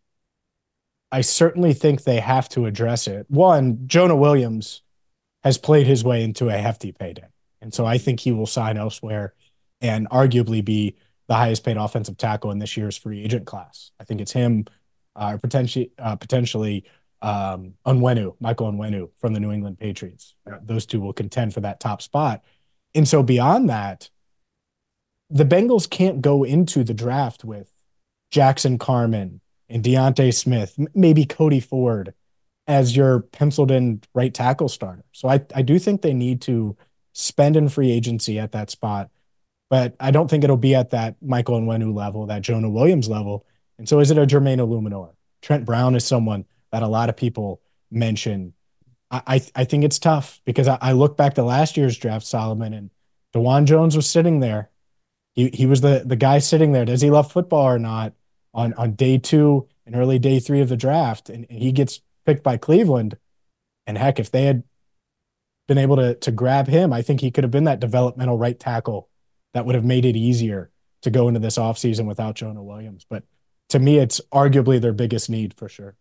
I 1.11 1.21
certainly 1.21 1.73
think 1.73 2.03
they 2.03 2.19
have 2.19 2.49
to 2.49 2.65
address 2.65 3.07
it. 3.07 3.27
One, 3.29 3.87
Jonah 3.87 4.15
Williams 4.15 4.81
has 5.43 5.59
played 5.59 5.85
his 5.85 6.03
way 6.03 6.23
into 6.23 6.49
a 6.49 6.57
hefty 6.57 6.91
payday. 6.91 7.27
And 7.61 7.71
so 7.71 7.85
I 7.85 7.99
think 7.99 8.19
he 8.19 8.31
will 8.31 8.47
sign 8.47 8.77
elsewhere 8.77 9.35
and 9.79 10.09
arguably 10.09 10.65
be 10.65 10.95
the 11.27 11.35
highest 11.35 11.63
paid 11.63 11.77
offensive 11.77 12.17
tackle 12.17 12.51
in 12.51 12.59
this 12.59 12.75
year's 12.77 12.97
free 12.97 13.23
agent 13.23 13.45
class. 13.45 13.91
I 13.99 14.03
think 14.03 14.21
it's 14.21 14.31
him, 14.31 14.65
uh, 15.15 15.37
potentially, 15.37 15.91
uh, 15.97 16.15
potentially 16.15 16.85
um, 17.21 17.75
Onwenu, 17.85 18.35
Michael 18.39 18.71
Onwenu 18.71 19.09
from 19.17 19.33
the 19.33 19.39
New 19.39 19.51
England 19.51 19.79
Patriots. 19.79 20.35
Uh, 20.51 20.57
those 20.61 20.85
two 20.85 20.99
will 20.99 21.13
contend 21.13 21.53
for 21.53 21.61
that 21.61 21.79
top 21.79 22.01
spot. 22.01 22.43
And 22.93 23.07
so 23.07 23.23
beyond 23.23 23.69
that, 23.69 24.09
the 25.29 25.45
Bengals 25.45 25.89
can't 25.89 26.21
go 26.21 26.43
into 26.43 26.83
the 26.83 26.93
draft 26.93 27.43
with 27.43 27.71
Jackson 28.31 28.77
Carman 28.77 29.41
and 29.69 29.83
D'Ante 29.83 30.31
Smith, 30.31 30.77
maybe 30.93 31.25
Cody 31.25 31.59
Ford 31.59 32.13
as 32.67 32.95
your 32.95 33.21
penciled 33.21 33.71
in 33.71 34.01
right 34.13 34.33
tackle 34.33 34.69
starter. 34.69 35.03
So 35.11 35.27
I, 35.27 35.41
I 35.55 35.61
do 35.61 35.79
think 35.79 36.01
they 36.01 36.13
need 36.13 36.41
to 36.41 36.77
spend 37.13 37.55
in 37.55 37.69
free 37.69 37.91
agency 37.91 38.39
at 38.39 38.51
that 38.53 38.69
spot, 38.69 39.09
but 39.73 39.95
I 39.99 40.11
don't 40.11 40.29
think 40.29 40.43
it'll 40.43 40.55
be 40.55 40.75
at 40.75 40.91
that 40.91 41.15
Michael 41.19 41.59
Onwenu 41.59 41.95
level, 41.95 42.27
that 42.27 42.43
Jonah 42.43 42.69
Williams 42.69 43.09
level. 43.09 43.43
And 43.79 43.89
so 43.89 44.01
is 44.01 44.11
it 44.11 44.19
a 44.19 44.27
Jermaine 44.27 44.59
Eluemunor? 44.59 45.15
Trent 45.41 45.65
Brown 45.65 45.95
is 45.95 46.05
someone 46.05 46.45
that 46.71 46.83
a 46.83 46.87
lot 46.87 47.09
of 47.09 47.17
people 47.17 47.59
mention. 47.89 48.53
I, 49.09 49.21
I, 49.25 49.41
I 49.55 49.63
think 49.63 49.83
it's 49.83 49.97
tough 49.97 50.41
because 50.45 50.67
I, 50.67 50.77
I 50.79 50.91
look 50.91 51.17
back 51.17 51.33
to 51.33 51.43
last 51.43 51.75
year's 51.75 51.97
draft, 51.97 52.23
Solomon, 52.23 52.71
and 52.71 52.91
Dawand 53.33 53.65
Jones 53.65 53.95
was 53.95 54.07
sitting 54.07 54.41
there. 54.41 54.69
He, 55.33 55.49
he 55.49 55.65
was 55.65 55.81
the, 55.81 56.03
the 56.05 56.17
guy 56.17 56.37
sitting 56.37 56.73
there. 56.73 56.85
Does 56.85 57.01
he 57.01 57.09
love 57.09 57.31
football 57.31 57.65
or 57.65 57.79
not? 57.79 58.13
On, 58.53 58.75
on 58.75 58.93
day 58.93 59.17
two 59.17 59.67
and 59.87 59.95
early 59.95 60.19
day 60.19 60.39
three 60.39 60.61
of 60.61 60.69
the 60.69 60.77
draft, 60.77 61.31
and, 61.31 61.47
and 61.49 61.63
he 61.63 61.71
gets 61.71 61.99
picked 62.27 62.43
by 62.43 62.57
Cleveland. 62.57 63.17
And 63.87 63.97
heck, 63.97 64.19
if 64.19 64.29
they 64.29 64.43
had 64.43 64.61
been 65.67 65.79
able 65.79 65.95
to 65.95 66.13
to 66.13 66.31
grab 66.31 66.67
him, 66.67 66.93
I 66.93 67.01
think 67.01 67.21
he 67.21 67.31
could 67.31 67.43
have 67.43 67.49
been 67.49 67.63
that 67.63 67.79
developmental 67.79 68.37
right 68.37 68.59
tackle 68.59 69.09
that 69.53 69.65
would 69.65 69.75
have 69.75 69.85
made 69.85 70.05
it 70.05 70.15
easier 70.15 70.71
to 71.01 71.11
go 71.11 71.27
into 71.27 71.39
this 71.39 71.57
offseason 71.57 72.05
without 72.05 72.35
Jonah 72.35 72.63
Williams. 72.63 73.05
But 73.09 73.23
to 73.69 73.79
me, 73.79 73.97
it's 73.97 74.21
arguably 74.33 74.79
their 74.81 74.93
biggest 74.93 75.29
need 75.29 75.53
for 75.53 75.69
sure. 75.69 75.95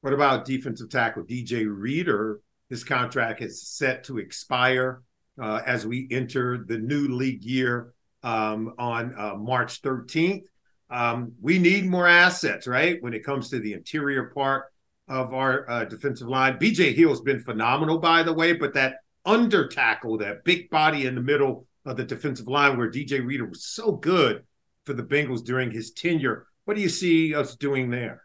What 0.00 0.12
about 0.12 0.44
defensive 0.44 0.90
tackle 0.90 1.24
DJ 1.24 1.66
Reader? 1.68 2.40
His 2.70 2.84
contract 2.84 3.42
is 3.42 3.62
set 3.62 4.04
to 4.04 4.18
expire 4.18 5.02
uh, 5.40 5.62
as 5.66 5.86
we 5.86 6.08
enter 6.10 6.64
the 6.66 6.78
new 6.78 7.08
league 7.08 7.42
year 7.42 7.92
um, 8.22 8.74
on 8.78 9.14
uh, 9.16 9.34
March 9.34 9.82
13th. 9.82 10.44
Um, 10.90 11.32
we 11.40 11.58
need 11.58 11.86
more 11.86 12.06
assets, 12.06 12.66
right? 12.66 13.02
When 13.02 13.14
it 13.14 13.24
comes 13.24 13.50
to 13.50 13.58
the 13.58 13.72
interior 13.72 14.24
part 14.34 14.66
of 15.08 15.32
our 15.32 15.68
uh, 15.68 15.84
defensive 15.84 16.28
line. 16.28 16.58
BJ 16.58 16.94
Hill's 16.94 17.20
been 17.20 17.40
phenomenal, 17.40 17.98
by 17.98 18.22
the 18.22 18.32
way, 18.32 18.52
but 18.52 18.74
that 18.74 18.96
under 19.24 19.68
tackle, 19.68 20.18
that 20.18 20.44
big 20.44 20.70
body 20.70 21.06
in 21.06 21.14
the 21.14 21.20
middle 21.20 21.66
of 21.88 21.96
the 21.96 22.04
defensive 22.04 22.48
line 22.48 22.76
where 22.76 22.90
DJ 22.90 23.24
Reader 23.24 23.46
was 23.46 23.64
so 23.64 23.92
good 23.92 24.44
for 24.84 24.92
the 24.92 25.02
Bengals 25.02 25.44
during 25.44 25.70
his 25.70 25.90
tenure. 25.90 26.46
What 26.64 26.76
do 26.76 26.82
you 26.82 26.88
see 26.88 27.34
us 27.34 27.56
doing 27.56 27.90
there? 27.90 28.22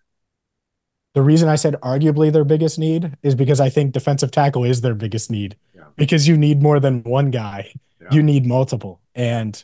The 1.13 1.22
reason 1.22 1.48
I 1.48 1.55
said 1.55 1.75
arguably 1.82 2.32
their 2.32 2.43
biggest 2.43 2.79
need 2.79 3.15
is 3.22 3.36
because 3.36 3.60
I 3.60 3.70
think 3.70 3.93
defensive 3.93 4.32
tackle 4.32 4.63
is 4.63 4.82
their 4.82 4.96
biggest 4.96 5.29
need 5.29 5.55
yeah. 5.75 5.84
because 5.96 6.27
you 6.27 6.36
need 6.38 6.62
more 6.62 6.79
than 6.79 7.03
one 7.03 7.29
guy. 7.29 7.74
Yeah. 8.01 8.08
You 8.12 8.24
need 8.24 8.46
multiple. 8.46 9.00
And 9.13 9.63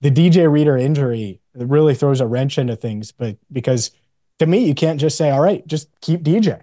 the 0.00 0.10
DJ 0.10 0.50
Reader 0.50 0.76
injury 0.76 1.40
really 1.54 1.94
throws 1.94 2.20
a 2.20 2.26
wrench 2.26 2.58
into 2.58 2.76
things, 2.76 3.10
but 3.10 3.36
because 3.50 3.90
to 4.38 4.46
me, 4.46 4.64
you 4.64 4.74
can't 4.74 5.00
just 5.00 5.16
say, 5.16 5.30
all 5.30 5.40
right, 5.40 5.66
just 5.66 5.88
keep 6.00 6.22
DJ 6.22 6.62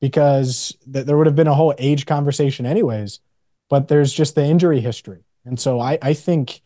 because 0.00 0.76
th- 0.92 1.06
there 1.06 1.16
would 1.16 1.26
have 1.26 1.36
been 1.36 1.46
a 1.46 1.54
whole 1.54 1.74
age 1.78 2.06
conversation 2.06 2.66
anyways. 2.66 3.20
But 3.68 3.86
there's 3.86 4.12
just 4.12 4.34
the 4.34 4.44
injury 4.44 4.80
history. 4.80 5.24
And 5.44 5.58
so 5.58 5.80
I, 5.80 5.98
I 6.02 6.12
think, 6.14 6.62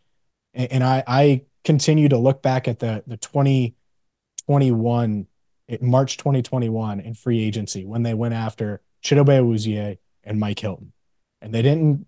and 0.53 0.85
I, 0.85 1.03
I 1.07 1.43
continue 1.65 2.09
to 2.09 2.19
look 2.19 2.43
back 2.43 2.69
at 2.69 2.81
the, 2.81 3.03
the 3.07 3.17
2021, 3.17 5.27
eh, 5.69 5.79
March 5.81 6.17
2021 6.17 7.01
in 7.01 7.15
free 7.15 7.43
agency 7.43 7.85
when 7.85 8.03
they 8.03 8.15
went 8.15 8.35
after 8.35 8.81
Chidobe 9.03 9.41
Awuzie 9.41 9.99
and 10.23 10.41
Mike 10.41 10.59
Hilton. 10.59 10.93
And 11.41 11.55
they 11.55 11.63
didn't 11.63 12.07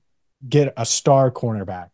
get 0.49 0.73
a 0.77 0.87
star 0.87 1.31
cornerback, 1.31 1.91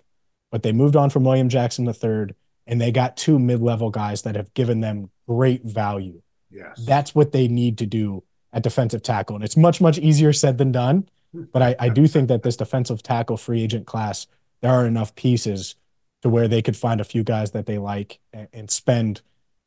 but 0.50 0.62
they 0.62 0.72
moved 0.72 0.96
on 0.96 1.10
from 1.10 1.24
William 1.24 1.48
Jackson 1.48 1.86
III 1.86 2.34
and 2.66 2.80
they 2.80 2.92
got 2.92 3.16
two 3.16 3.38
mid 3.38 3.60
level 3.60 3.90
guys 3.90 4.22
that 4.22 4.36
have 4.36 4.54
given 4.54 4.80
them 4.80 5.10
great 5.26 5.64
value 5.64 6.22
Yes. 6.52 6.84
That's 6.84 7.14
what 7.14 7.32
they 7.32 7.48
need 7.48 7.78
to 7.78 7.86
do 7.86 8.22
at 8.52 8.62
defensive 8.62 9.02
tackle. 9.02 9.36
And 9.36 9.44
it's 9.44 9.56
much, 9.56 9.80
much 9.80 9.98
easier 9.98 10.32
said 10.32 10.58
than 10.58 10.70
done. 10.70 11.08
But 11.32 11.62
I, 11.62 11.74
I 11.78 11.88
do 11.88 12.06
think 12.06 12.28
that 12.28 12.42
this 12.42 12.56
defensive 12.56 13.02
tackle 13.02 13.38
free 13.38 13.62
agent 13.62 13.86
class, 13.86 14.26
there 14.62 14.72
are 14.72 14.86
enough 14.86 15.14
pieces 15.14 15.74
to 16.22 16.28
where 16.28 16.48
they 16.48 16.62
could 16.62 16.76
find 16.76 17.00
a 17.00 17.04
few 17.04 17.22
guys 17.22 17.50
that 17.50 17.66
they 17.66 17.78
like 17.78 18.20
and, 18.32 18.48
and 18.52 18.70
spend 18.70 19.20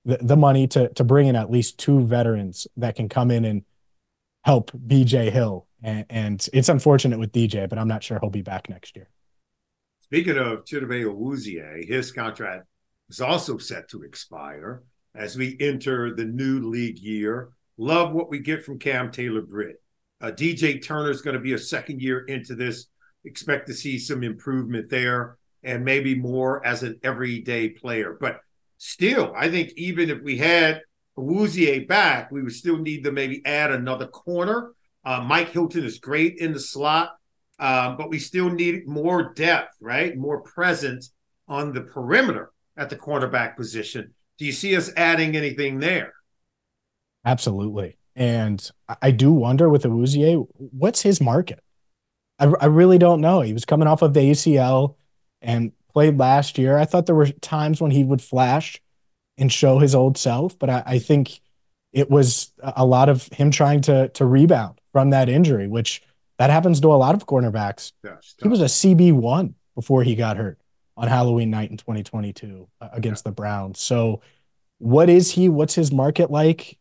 the, 0.06 0.18
the 0.18 0.38
money 0.38 0.68
to, 0.68 0.90
to 0.90 1.04
bring 1.04 1.28
in 1.28 1.36
at 1.36 1.52
least 1.52 1.78
two 1.78 2.02
veterans 2.02 2.68
that 2.78 2.96
can 2.96 3.10
come 3.10 3.30
in 3.30 3.46
and 3.46 3.64
help 4.44 4.72
BJ 4.72 5.32
Hill. 5.32 5.68
And, 5.84 6.06
and 6.10 6.50
it's 6.54 6.70
unfortunate 6.70 7.20
with 7.20 7.32
DJ, 7.32 7.70
but 7.70 7.78
I'm 7.78 7.88
not 7.88 8.04
sure 8.04 8.18
he'll 8.20 8.30
be 8.30 8.42
back 8.42 8.70
next 8.70 8.96
year. 8.96 9.10
Speaking 10.02 10.38
of 10.38 10.66
Chidobe 10.66 11.04
Awuzie, 11.04 11.88
his 11.88 12.12
contract 12.12 12.66
is 13.10 13.22
also 13.22 13.58
set 13.58 13.90
to 13.90 14.04
expire 14.04 14.84
as 15.16 15.36
we 15.36 15.58
enter 15.60 16.16
the 16.16 16.25
new 16.25 16.70
league 16.70 17.00
year. 17.00 17.50
Love 17.78 18.14
what 18.14 18.30
we 18.30 18.40
get 18.40 18.64
from 18.64 18.80
Cam 18.80 19.12
Taylor 19.12 19.42
Britt. 19.42 19.82
Uh, 20.22 20.32
DJ 20.32 20.84
Turner 20.84 21.12
is 21.12 21.22
going 21.22 21.34
to 21.36 21.42
be 21.42 21.54
a 21.54 21.58
second 21.58 22.02
year 22.02 22.25
into 22.25 22.56
this. 22.56 22.88
Expect 23.25 23.67
to 23.67 23.74
see 23.74 23.98
some 23.98 24.24
improvement 24.24 24.89
there 24.89 25.38
and 25.63 25.84
maybe 25.84 26.15
more 26.15 26.65
as 26.65 26.84
an 26.84 27.00
everyday 27.03 27.70
player. 27.70 28.17
But 28.20 28.39
still, 28.77 29.34
I 29.36 29.50
think 29.50 29.72
even 29.75 30.10
if 30.10 30.22
we 30.22 30.38
had 30.38 30.82
Awuzie 31.17 31.88
back, 31.88 32.32
we 32.32 32.44
would 32.44 32.53
still 32.53 32.77
need 32.77 33.03
to 33.03 33.12
maybe 33.12 33.41
add 33.46 33.72
another 33.72 34.08
corner. 34.08 34.74
Uh, 35.03 35.22
Mike 35.22 35.50
Hilton 35.50 35.84
is 35.84 36.00
great 36.00 36.38
in 36.38 36.53
the 36.53 36.60
slot, 36.60 37.12
um, 37.60 37.98
but 37.98 38.10
we 38.10 38.20
still 38.20 38.50
need 38.50 38.88
more 38.88 39.34
depth, 39.34 39.75
right? 39.79 40.15
More 40.15 40.41
presence 40.41 41.13
on 41.48 41.74
the 41.74 41.82
perimeter 41.82 42.51
at 42.77 42.89
the 42.89 42.96
cornerback 42.96 43.55
position. 43.55 44.13
Do 44.38 44.46
you 44.46 44.51
see 44.51 44.75
us 44.75 44.91
adding 44.98 45.36
anything 45.36 45.79
there? 45.79 46.13
Absolutely. 47.24 47.98
And 48.15 48.70
I 49.01 49.12
do 49.12 49.32
wonder 49.32 49.70
with 49.70 49.84
Awuzie, 49.84 50.46
what's 50.58 51.01
his 51.01 51.20
market? 51.20 51.60
I, 52.39 52.51
I 52.60 52.65
really 52.65 52.98
don't 52.98 53.22
know. 53.22 53.42
He 53.42 53.54
was 53.54 53.65
coming 53.65 53.88
off 53.88 54.01
of 54.01 54.13
the 54.13 54.20
ACL 54.20 54.96
and 55.42 55.72
played 55.94 56.18
last 56.18 56.58
year. 56.58 56.77
I 56.77 56.86
thought 56.86 57.06
there 57.06 57.15
were 57.15 57.27
times 57.27 57.82
when 57.82 57.92
he 57.92 58.04
would 58.04 58.22
flash 58.22 58.82
and 59.38 59.51
show 59.51 59.80
his 59.80 59.96
old 59.96 60.18
self, 60.18 60.58
but 60.58 60.70
I, 60.70 60.84
I 60.86 61.00
think 61.00 61.39
it 61.94 62.10
was 62.10 62.51
a 62.62 62.86
lot 62.86 63.10
of 63.10 63.27
him 63.27 63.51
trying 63.51 63.82
to 63.82 64.10
to 64.10 64.25
rebound 64.25 64.80
from 64.92 65.12
that 65.12 65.30
injury, 65.30 65.68
which 65.68 66.01
that 66.38 66.50
happens 66.50 66.82
to 66.82 66.94
a 66.94 66.96
lot 66.96 67.15
of 67.15 67.25
cornerbacks. 67.25 67.94
he 68.42 68.50
was 68.50 68.62
a 68.62 68.65
CB 68.65 69.13
one 69.13 69.56
before 69.75 70.04
he 70.04 70.15
got 70.15 70.38
hurt 70.38 70.60
on 70.98 71.08
Halloween 71.08 71.50
night 71.50 71.72
in 71.72 71.77
2022 71.77 72.68
uh, 72.82 72.89
against 72.92 73.25
yeah. 73.25 73.30
the 73.30 73.34
Browns. 73.34 73.80
So, 73.80 74.22
what 74.80 75.10
is 75.10 75.32
he? 75.32 75.48
What's 75.50 75.75
his 75.75 75.92
market 75.92 76.30
like? 76.30 76.77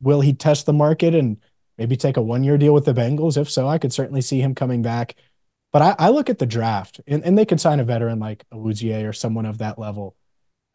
Will 0.00 0.20
he 0.20 0.34
test 0.34 0.66
the 0.66 0.72
market 0.72 1.14
and 1.14 1.38
maybe 1.82 1.96
take 1.96 2.16
a 2.16 2.22
one 2.22 2.44
year 2.44 2.56
deal 2.56 2.72
with 2.72 2.84
the 2.84 2.94
Bengals? 2.94 3.36
If 3.36 3.50
so, 3.50 3.66
I 3.66 3.78
could 3.78 3.92
certainly 3.92 4.20
see 4.20 4.40
him 4.40 4.54
coming 4.54 4.82
back. 4.82 5.16
But 5.72 5.82
I, 5.82 5.96
I 5.98 6.08
look 6.10 6.30
at 6.30 6.38
the 6.38 6.46
draft, 6.46 7.00
and, 7.08 7.24
and 7.24 7.36
they 7.36 7.44
could 7.44 7.60
sign 7.60 7.80
a 7.80 7.84
veteran 7.84 8.20
like 8.20 8.44
Awuzie 8.52 9.08
or 9.08 9.12
someone 9.12 9.46
of 9.46 9.58
that 9.58 9.80
level. 9.80 10.14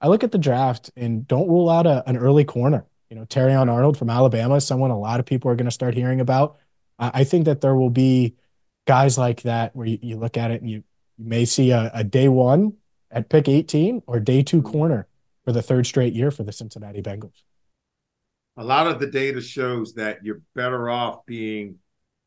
I 0.01 0.09
look 0.09 0.25
at 0.25 0.33
the 0.33 0.37
draft 0.37 0.91
and 0.97 1.25
don't 1.25 1.47
rule 1.47 1.69
out 1.69 1.87
a, 1.87 2.03
an 2.09 2.17
early 2.17 2.43
corner. 2.43 2.85
You 3.09 3.15
know, 3.15 3.23
Terrion 3.23 3.71
Arnold 3.71 3.97
from 3.97 4.09
Alabama, 4.09 4.55
is 4.55 4.67
someone 4.67 4.91
a 4.91 4.99
lot 4.99 5.21
of 5.21 5.25
people 5.25 5.49
are 5.49 5.55
going 5.55 5.65
to 5.65 5.71
start 5.71 5.93
hearing 5.93 6.19
about. 6.19 6.57
I, 6.99 7.21
I 7.21 7.23
think 7.23 7.45
that 7.45 7.61
there 7.61 7.75
will 7.75 7.89
be 7.89 8.35
guys 8.85 9.17
like 9.17 9.43
that 9.43 9.73
where 9.77 9.87
you, 9.87 9.99
you 10.01 10.17
look 10.17 10.35
at 10.35 10.51
it 10.51 10.59
and 10.59 10.69
you, 10.69 10.83
you 11.17 11.25
may 11.25 11.45
see 11.45 11.71
a, 11.71 11.89
a 11.93 12.03
day 12.03 12.27
one 12.27 12.73
at 13.09 13.29
pick 13.29 13.47
18 13.47 14.03
or 14.07 14.19
day 14.19 14.43
two 14.43 14.61
corner 14.61 15.07
for 15.45 15.53
the 15.53 15.61
third 15.61 15.85
straight 15.87 16.13
year 16.13 16.31
for 16.31 16.43
the 16.43 16.51
Cincinnati 16.51 17.01
Bengals. 17.01 17.43
A 18.57 18.63
lot 18.63 18.87
of 18.87 18.99
the 18.99 19.07
data 19.07 19.39
shows 19.39 19.93
that 19.93 20.23
you're 20.23 20.41
better 20.55 20.89
off 20.89 21.25
being 21.25 21.75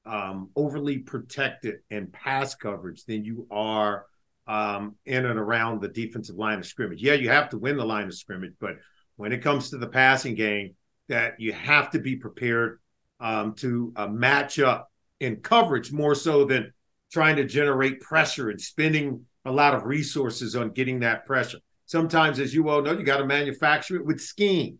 um, 0.06 0.50
overly 0.54 0.98
protected 0.98 1.80
in 1.90 2.06
pass 2.06 2.54
coverage 2.54 3.04
than 3.04 3.24
you 3.24 3.46
are 3.50 4.06
um, 4.46 4.94
in 5.06 5.26
and 5.26 5.38
around 5.38 5.80
the 5.80 5.88
defensive 5.88 6.36
line 6.36 6.58
of 6.58 6.66
scrimmage. 6.66 7.02
Yeah, 7.02 7.14
you 7.14 7.28
have 7.28 7.50
to 7.50 7.58
win 7.58 7.76
the 7.76 7.84
line 7.84 8.06
of 8.06 8.14
scrimmage, 8.14 8.54
but 8.60 8.76
when 9.16 9.32
it 9.32 9.42
comes 9.42 9.70
to 9.70 9.78
the 9.78 9.88
passing 9.88 10.34
game, 10.34 10.76
that 11.08 11.40
you 11.40 11.52
have 11.52 11.90
to 11.90 11.98
be 11.98 12.16
prepared 12.16 12.80
um, 13.18 13.54
to 13.54 13.92
uh, 13.96 14.06
match 14.06 14.58
up 14.60 14.90
in 15.18 15.36
coverage 15.36 15.92
more 15.92 16.14
so 16.14 16.44
than 16.44 16.72
trying 17.12 17.36
to 17.36 17.44
generate 17.44 18.00
pressure 18.00 18.50
and 18.50 18.60
spending 18.60 19.24
a 19.44 19.50
lot 19.50 19.74
of 19.74 19.84
resources 19.84 20.54
on 20.54 20.70
getting 20.70 21.00
that 21.00 21.26
pressure. 21.26 21.58
Sometimes, 21.86 22.38
as 22.38 22.54
you 22.54 22.68
all 22.68 22.82
know, 22.82 22.92
you 22.92 23.02
got 23.02 23.16
to 23.16 23.26
manufacture 23.26 23.96
it 23.96 24.06
with 24.06 24.20
scheme. 24.20 24.78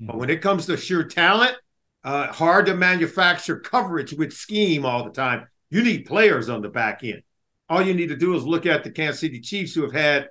Mm-hmm. 0.00 0.06
But 0.06 0.18
when 0.18 0.30
it 0.30 0.42
comes 0.42 0.66
to 0.66 0.76
sheer 0.76 1.04
talent, 1.04 1.56
uh, 2.02 2.28
hard 2.28 2.66
to 2.66 2.74
manufacture 2.74 3.58
coverage 3.58 4.12
with 4.12 4.32
scheme 4.32 4.86
all 4.86 5.04
the 5.04 5.10
time. 5.10 5.46
You 5.68 5.82
need 5.82 6.06
players 6.06 6.48
on 6.48 6.62
the 6.62 6.68
back 6.68 7.04
end. 7.04 7.22
All 7.68 7.82
you 7.82 7.94
need 7.94 8.08
to 8.08 8.16
do 8.16 8.34
is 8.34 8.44
look 8.44 8.66
at 8.66 8.82
the 8.82 8.90
Kansas 8.90 9.20
City 9.20 9.40
Chiefs, 9.40 9.74
who 9.74 9.82
have 9.82 9.92
had 9.92 10.30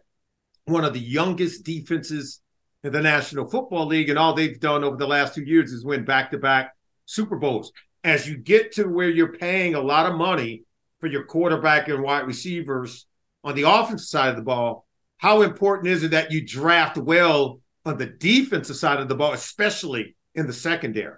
one 0.66 0.84
of 0.84 0.94
the 0.94 1.00
youngest 1.00 1.64
defenses 1.64 2.42
in 2.84 2.92
the 2.92 3.02
National 3.02 3.50
Football 3.50 3.88
League, 3.88 4.10
and 4.10 4.20
all 4.20 4.34
they've 4.34 4.60
done 4.60 4.84
over 4.84 4.98
the 4.98 5.08
last 5.08 5.36
two 5.36 5.44
years 5.44 5.72
is 5.72 5.86
win 5.86 6.06
back 6.06 6.32
to 6.32 6.38
back 6.38 6.74
Super 7.06 7.38
Bowls. 7.38 7.72
As 8.04 8.28
you 8.28 8.38
get 8.38 8.74
to 8.74 8.86
where 8.86 9.10
you're 9.10 9.38
paying 9.38 9.76
a 9.76 9.82
lot 9.82 10.06
of 10.06 10.16
money 10.16 10.64
for 11.00 11.08
your 11.08 11.26
quarterback 11.26 11.88
and 11.88 12.04
wide 12.04 12.28
receivers 12.28 13.06
on 13.44 13.56
the 13.56 13.70
offensive 13.70 14.08
side 14.08 14.30
of 14.30 14.36
the 14.36 14.42
ball, 14.42 14.86
how 15.18 15.42
important 15.42 15.90
is 15.90 16.04
it 16.04 16.12
that 16.12 16.32
you 16.32 16.46
draft 16.46 16.98
well 16.98 17.60
on 17.86 17.98
the 17.98 18.06
defensive 18.06 18.76
side 18.76 19.00
of 19.00 19.08
the 19.08 19.16
ball, 19.16 19.34
especially 19.34 20.16
in 20.36 20.48
the 20.48 20.54
secondary? 20.54 21.18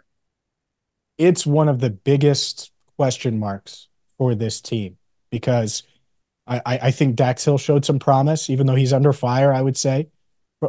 It's 1.17 1.45
one 1.45 1.69
of 1.69 1.79
the 1.79 1.89
biggest 1.89 2.71
question 2.97 3.39
marks 3.39 3.87
for 4.17 4.35
this 4.35 4.61
team 4.61 4.97
because 5.29 5.83
I, 6.47 6.61
I 6.65 6.91
think 6.91 7.15
Dax 7.15 7.45
Hill 7.45 7.57
showed 7.57 7.85
some 7.85 7.99
promise, 7.99 8.49
even 8.49 8.67
though 8.67 8.75
he's 8.75 8.93
under 8.93 9.13
fire, 9.13 9.53
I 9.53 9.61
would 9.61 9.77
say, 9.77 10.09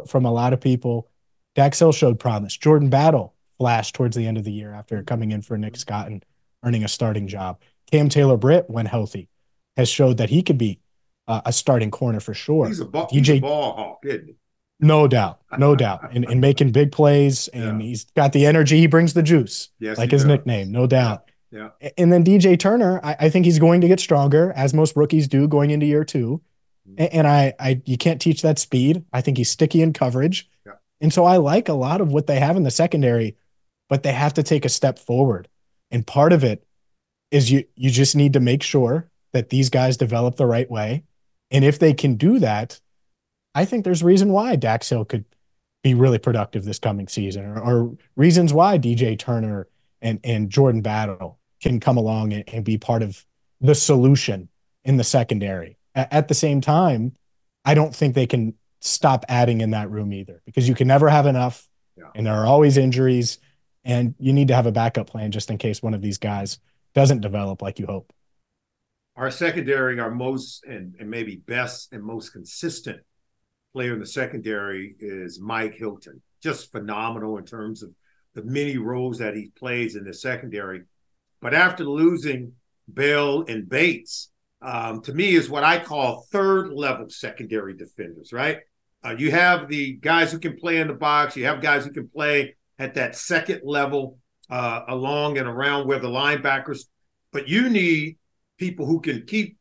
from 0.07 0.25
a 0.25 0.31
lot 0.31 0.53
of 0.53 0.61
people. 0.61 1.09
Dax 1.55 1.79
Hill 1.79 1.91
showed 1.91 2.19
promise. 2.19 2.55
Jordan 2.55 2.89
Battle 2.89 3.33
flashed 3.57 3.95
towards 3.95 4.15
the 4.15 4.25
end 4.25 4.37
of 4.37 4.43
the 4.43 4.51
year 4.51 4.73
after 4.73 5.03
coming 5.03 5.31
in 5.31 5.41
for 5.41 5.57
Nick 5.57 5.75
Scott 5.75 6.07
and 6.07 6.23
earning 6.63 6.83
a 6.83 6.87
starting 6.87 7.27
job. 7.27 7.59
Cam 7.91 8.09
Taylor 8.09 8.37
Britt, 8.37 8.69
when 8.69 8.85
healthy, 8.85 9.29
has 9.75 9.89
showed 9.89 10.17
that 10.17 10.29
he 10.29 10.41
could 10.41 10.57
be 10.57 10.79
uh, 11.27 11.41
a 11.45 11.53
starting 11.53 11.91
corner 11.91 12.19
for 12.19 12.33
sure. 12.33 12.67
He's 12.67 12.79
a, 12.79 12.85
ball, 12.85 13.07
DJ, 13.07 13.11
he's 13.11 13.29
a 13.29 13.39
ball 13.39 13.75
hawk, 13.75 13.99
isn't 14.05 14.27
he? 14.27 14.35
No 14.83 15.07
doubt, 15.07 15.39
no 15.57 15.75
doubt, 15.75 16.13
and, 16.13 16.25
and 16.25 16.41
making 16.41 16.71
big 16.71 16.91
plays, 16.91 17.47
and 17.47 17.81
yeah. 17.81 17.87
he's 17.87 18.03
got 18.15 18.33
the 18.33 18.45
energy. 18.45 18.79
He 18.79 18.87
brings 18.87 19.13
the 19.13 19.23
juice, 19.23 19.69
yes, 19.79 19.97
like 19.97 20.11
his 20.11 20.23
does. 20.23 20.27
nickname, 20.27 20.71
no 20.71 20.87
doubt. 20.87 21.31
Yeah. 21.51 21.69
And 21.97 22.11
then 22.11 22.23
DJ 22.23 22.59
Turner, 22.59 22.99
I, 23.03 23.15
I, 23.21 23.29
think 23.29 23.45
he's 23.45 23.59
going 23.59 23.81
to 23.81 23.87
get 23.87 23.99
stronger, 23.99 24.51
as 24.55 24.73
most 24.73 24.95
rookies 24.97 25.27
do 25.27 25.47
going 25.47 25.69
into 25.69 25.85
year 25.85 26.03
2 26.03 26.41
mm-hmm. 26.89 26.95
and, 26.97 27.13
and, 27.13 27.27
I, 27.27 27.53
I, 27.59 27.81
you 27.85 27.97
can't 27.97 28.19
teach 28.19 28.41
that 28.41 28.59
speed. 28.59 29.05
I 29.13 29.21
think 29.21 29.37
he's 29.37 29.51
sticky 29.51 29.81
in 29.81 29.93
coverage, 29.93 30.49
yeah. 30.65 30.73
and 30.99 31.13
so 31.13 31.23
I 31.23 31.37
like 31.37 31.69
a 31.69 31.73
lot 31.73 32.01
of 32.01 32.11
what 32.11 32.27
they 32.27 32.39
have 32.39 32.57
in 32.57 32.63
the 32.63 32.71
secondary, 32.71 33.37
but 33.87 34.03
they 34.03 34.11
have 34.11 34.33
to 34.33 34.43
take 34.43 34.65
a 34.65 34.69
step 34.69 34.99
forward. 34.99 35.47
And 35.91 36.05
part 36.05 36.33
of 36.33 36.43
it 36.43 36.65
is 37.31 37.51
you, 37.51 37.63
you 37.75 37.89
just 37.89 38.15
need 38.15 38.33
to 38.33 38.39
make 38.39 38.63
sure 38.63 39.09
that 39.31 39.49
these 39.49 39.69
guys 39.69 39.95
develop 39.95 40.35
the 40.35 40.45
right 40.45 40.69
way, 40.69 41.03
and 41.51 41.63
if 41.63 41.79
they 41.79 41.93
can 41.93 42.15
do 42.15 42.39
that, 42.39 42.81
I 43.55 43.65
think 43.65 43.83
there's 43.83 44.03
reason 44.03 44.29
why 44.31 44.55
Dax 44.55 44.89
Hill 44.89 45.05
could 45.05 45.25
be 45.83 45.93
really 45.93 46.17
productive 46.17 46.63
this 46.63 46.79
coming 46.79 47.07
season, 47.07 47.45
or, 47.45 47.59
or 47.59 47.97
reasons 48.15 48.53
why 48.53 48.79
DJ 48.79 49.17
Turner 49.17 49.67
and 50.01 50.19
and 50.23 50.49
Jordan 50.49 50.81
Battle 50.81 51.39
can 51.61 51.79
come 51.79 51.97
along 51.97 52.33
and, 52.33 52.43
and 52.47 52.65
be 52.65 52.77
part 52.77 53.03
of 53.03 53.25
the 53.61 53.75
solution 53.75 54.49
in 54.83 54.97
the 54.97 55.03
secondary. 55.03 55.77
A- 55.95 56.13
at 56.13 56.27
the 56.27 56.33
same 56.33 56.61
time, 56.61 57.13
I 57.65 57.73
don't 57.73 57.95
think 57.95 58.15
they 58.15 58.27
can 58.27 58.55
stop 58.81 59.25
adding 59.29 59.61
in 59.61 59.71
that 59.71 59.89
room 59.89 60.11
either 60.11 60.41
because 60.45 60.67
you 60.67 60.75
can 60.75 60.87
never 60.87 61.09
have 61.09 61.25
enough 61.25 61.69
yeah. 61.97 62.09
and 62.15 62.25
there 62.25 62.33
are 62.33 62.45
always 62.45 62.75
injuries 62.75 63.39
and 63.85 64.13
you 64.19 64.33
need 64.33 64.49
to 64.49 64.55
have 64.55 64.65
a 64.65 64.71
backup 64.71 65.07
plan 65.07 65.31
just 65.31 65.49
in 65.49 65.57
case 65.57 65.81
one 65.81 65.93
of 65.93 66.01
these 66.01 66.17
guys 66.17 66.59
doesn't 66.93 67.21
develop 67.21 67.61
like 67.61 67.79
you 67.79 67.85
hope. 67.85 68.11
Our 69.15 69.31
secondary, 69.31 69.99
our 69.99 70.11
most 70.11 70.65
and, 70.65 70.95
and 70.99 71.09
maybe 71.09 71.37
best 71.37 71.93
and 71.93 72.03
most 72.03 72.31
consistent 72.31 73.01
player 73.73 73.93
in 73.93 73.99
the 73.99 74.05
secondary 74.05 74.95
is 74.99 75.39
Mike 75.39 75.75
Hilton. 75.75 76.21
Just 76.41 76.71
phenomenal 76.71 77.37
in 77.37 77.45
terms 77.45 77.83
of 77.83 77.91
the 78.35 78.43
many 78.43 78.77
roles 78.77 79.17
that 79.19 79.35
he 79.35 79.51
plays 79.55 79.95
in 79.95 80.03
the 80.03 80.13
secondary. 80.13 80.83
But 81.41 81.53
after 81.53 81.83
losing 81.83 82.53
Bell 82.87 83.45
and 83.47 83.67
Bates, 83.67 84.29
um, 84.61 85.01
to 85.01 85.13
me 85.13 85.35
is 85.35 85.49
what 85.49 85.63
I 85.63 85.79
call 85.79 86.25
third 86.31 86.71
level 86.71 87.09
secondary 87.09 87.75
defenders, 87.75 88.31
right? 88.31 88.59
Uh, 89.05 89.15
you 89.17 89.31
have 89.31 89.67
the 89.67 89.93
guys 89.93 90.31
who 90.31 90.39
can 90.39 90.55
play 90.55 90.77
in 90.77 90.87
the 90.87 90.93
box, 90.93 91.35
you 91.35 91.45
have 91.45 91.61
guys 91.61 91.83
who 91.83 91.91
can 91.91 92.07
play 92.07 92.55
at 92.79 92.93
that 92.95 93.15
second 93.15 93.61
level 93.65 94.17
uh, 94.49 94.81
along 94.87 95.37
and 95.37 95.47
around 95.47 95.87
where 95.87 95.99
the 95.99 96.07
linebackers, 96.07 96.85
but 97.31 97.49
you 97.49 97.69
need 97.69 98.17
people 98.57 98.85
who 98.85 99.01
can 99.01 99.25
keep 99.25 99.57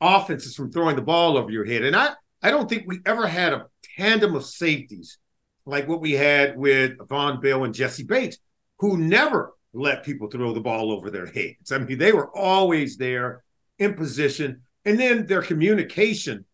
offenses 0.00 0.56
from 0.56 0.72
throwing 0.72 0.96
the 0.96 1.02
ball 1.02 1.36
over 1.36 1.50
your 1.50 1.64
head. 1.64 1.84
And 1.84 1.94
I, 1.94 2.14
I 2.42 2.50
don't 2.50 2.68
think 2.68 2.84
we 2.86 3.00
ever 3.04 3.26
had 3.26 3.52
a 3.52 3.66
tandem 3.96 4.34
of 4.34 4.44
safeties 4.44 5.18
like 5.66 5.88
what 5.88 6.00
we 6.00 6.12
had 6.12 6.56
with 6.56 6.96
Vonn 6.98 7.42
Bell 7.42 7.64
and 7.64 7.74
Jessie 7.74 8.04
Bates, 8.04 8.38
who 8.78 8.96
never 8.96 9.52
let 9.72 10.04
people 10.04 10.28
throw 10.28 10.52
the 10.52 10.60
ball 10.60 10.90
over 10.90 11.10
their 11.10 11.26
heads. 11.26 11.70
I 11.70 11.78
mean, 11.78 11.98
they 11.98 12.12
were 12.12 12.34
always 12.36 12.96
there 12.96 13.44
in 13.78 13.94
position. 13.94 14.62
And 14.84 14.98
then 14.98 15.26
their 15.26 15.42
communication 15.42 16.44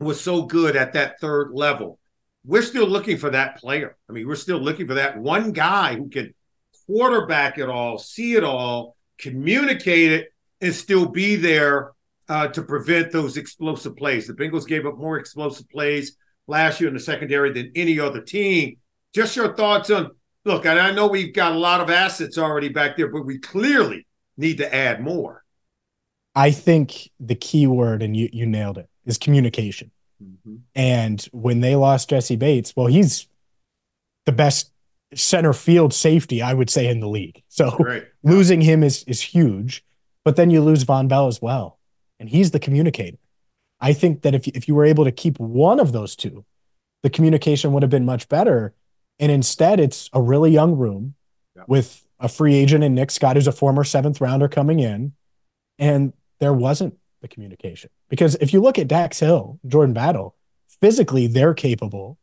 was 0.00 0.20
so 0.20 0.42
good 0.42 0.76
at 0.76 0.92
that 0.94 1.20
third 1.20 1.52
level. 1.52 1.98
We're 2.44 2.62
still 2.62 2.86
looking 2.86 3.18
for 3.18 3.30
that 3.30 3.58
player. 3.58 3.96
I 4.08 4.12
mean, 4.12 4.26
we're 4.26 4.34
still 4.34 4.58
looking 4.58 4.88
for 4.88 4.94
that 4.94 5.18
one 5.18 5.52
guy 5.52 5.94
who 5.94 6.08
can 6.08 6.34
quarterback 6.86 7.58
it 7.58 7.68
all, 7.68 7.98
see 7.98 8.34
it 8.34 8.42
all, 8.42 8.96
communicate 9.18 10.12
it, 10.12 10.34
and 10.60 10.74
still 10.74 11.06
be 11.06 11.36
there 11.36 11.92
uh, 12.28 12.48
to 12.48 12.62
prevent 12.62 13.12
those 13.12 13.36
explosive 13.36 13.96
plays. 13.96 14.26
The 14.26 14.34
Bengals 14.34 14.66
gave 14.66 14.86
up 14.86 14.98
more 14.98 15.18
explosive 15.18 15.68
plays 15.68 16.16
last 16.46 16.80
year 16.80 16.88
in 16.88 16.94
the 16.94 17.00
secondary 17.00 17.52
than 17.52 17.72
any 17.74 17.98
other 17.98 18.20
team. 18.20 18.76
Just 19.14 19.36
your 19.36 19.54
thoughts 19.54 19.90
on 19.90 20.10
look, 20.44 20.66
and 20.66 20.78
I 20.78 20.90
know 20.92 21.06
we've 21.06 21.34
got 21.34 21.52
a 21.52 21.58
lot 21.58 21.80
of 21.80 21.90
assets 21.90 22.38
already 22.38 22.68
back 22.68 22.96
there, 22.96 23.08
but 23.08 23.26
we 23.26 23.38
clearly 23.38 24.06
need 24.36 24.58
to 24.58 24.74
add 24.74 25.02
more. 25.02 25.44
I 26.34 26.50
think 26.50 27.10
the 27.20 27.34
key 27.34 27.66
word, 27.66 28.02
and 28.02 28.16
you 28.16 28.28
you 28.32 28.46
nailed 28.46 28.78
it, 28.78 28.88
is 29.04 29.18
communication. 29.18 29.90
Mm-hmm. 30.22 30.56
And 30.74 31.20
when 31.32 31.60
they 31.60 31.76
lost 31.76 32.10
Jessie 32.10 32.36
Bates, 32.36 32.74
well, 32.74 32.86
he's 32.86 33.26
the 34.24 34.32
best 34.32 34.70
center 35.14 35.52
field 35.52 35.92
safety, 35.92 36.40
I 36.40 36.54
would 36.54 36.70
say, 36.70 36.88
in 36.88 37.00
the 37.00 37.08
league. 37.08 37.42
So 37.48 37.76
losing 38.22 38.60
him 38.60 38.82
is 38.82 39.04
is 39.04 39.20
huge. 39.20 39.84
But 40.24 40.36
then 40.36 40.50
you 40.50 40.60
lose 40.62 40.84
Vonn 40.84 41.08
Bell 41.08 41.26
as 41.26 41.42
well. 41.42 41.78
And 42.22 42.30
he's 42.30 42.52
the 42.52 42.60
communicator. 42.60 43.18
I 43.80 43.92
think 43.92 44.22
that 44.22 44.32
if 44.32 44.46
if 44.46 44.68
you 44.68 44.76
were 44.76 44.84
able 44.84 45.04
to 45.04 45.10
keep 45.10 45.40
one 45.40 45.80
of 45.80 45.90
those 45.90 46.14
two, 46.14 46.44
the 47.02 47.10
communication 47.10 47.72
would 47.72 47.82
have 47.82 47.90
been 47.90 48.04
much 48.04 48.28
better. 48.28 48.74
And 49.18 49.32
instead, 49.32 49.80
it's 49.80 50.08
a 50.12 50.22
really 50.22 50.52
young 50.52 50.76
room 50.76 51.14
yeah. 51.56 51.64
with 51.66 52.06
a 52.20 52.28
free 52.28 52.54
agent 52.54 52.84
and 52.84 52.94
Nick 52.94 53.10
Scott, 53.10 53.34
who's 53.34 53.48
a 53.48 53.52
former 53.52 53.82
seventh 53.82 54.20
rounder 54.20 54.46
coming 54.46 54.78
in. 54.78 55.14
And 55.80 56.12
there 56.38 56.52
wasn't 56.52 56.96
the 57.22 57.28
communication. 57.28 57.90
Because 58.08 58.36
if 58.36 58.52
you 58.52 58.60
look 58.60 58.78
at 58.78 58.86
Dax 58.86 59.18
Hill, 59.18 59.58
Jordan 59.66 59.92
Battle, 59.92 60.36
physically, 60.80 61.26
they're 61.26 61.54
capable, 61.54 62.18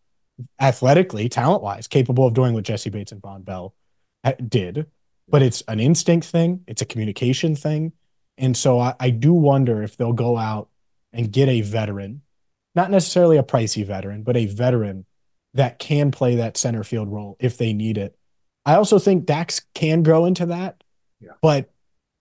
athletically, 0.62 1.28
talent 1.28 1.62
wise, 1.62 1.88
capable 1.88 2.26
of 2.26 2.34
doing 2.34 2.54
what 2.54 2.64
Jessie 2.64 2.90
Bates 2.90 3.12
and 3.12 3.22
Vonn 3.22 3.44
Bell 3.44 3.76
uh, 4.24 4.32
did. 4.48 4.86
But 5.28 5.42
it's 5.42 5.62
an 5.68 5.82
instinct 5.82 6.28
thing, 6.28 6.64
it's 6.68 6.82
a 6.82 6.86
communication 6.86 7.58
thing. 7.58 7.92
And 8.40 8.58
so 8.58 8.80
I, 8.80 8.96
I 9.00 9.10
do 9.12 9.34
wonder 9.34 9.84
if 9.84 9.98
they'll 9.98 10.14
go 10.14 10.38
out 10.38 10.70
and 11.14 11.32
get 11.32 11.50
a 11.50 11.62
veteran, 11.62 12.22
not 12.74 12.90
necessarily 12.90 13.38
a 13.38 13.44
pricey 13.44 13.86
veteran, 13.86 14.24
but 14.24 14.38
a 14.38 14.46
veteran 14.46 15.06
that 15.54 15.78
can 15.78 16.10
play 16.10 16.38
that 16.38 16.58
center 16.58 16.84
field 16.84 17.10
role 17.10 17.36
if 17.40 17.58
they 17.58 17.74
need 17.74 17.98
it. 17.98 18.16
I 18.66 18.76
also 18.76 18.98
think 18.98 19.26
Dax 19.26 19.62
can 19.74 20.04
grow 20.04 20.26
into 20.26 20.48
that. 20.48 20.84
Yeah. 21.20 21.32
But 21.42 21.70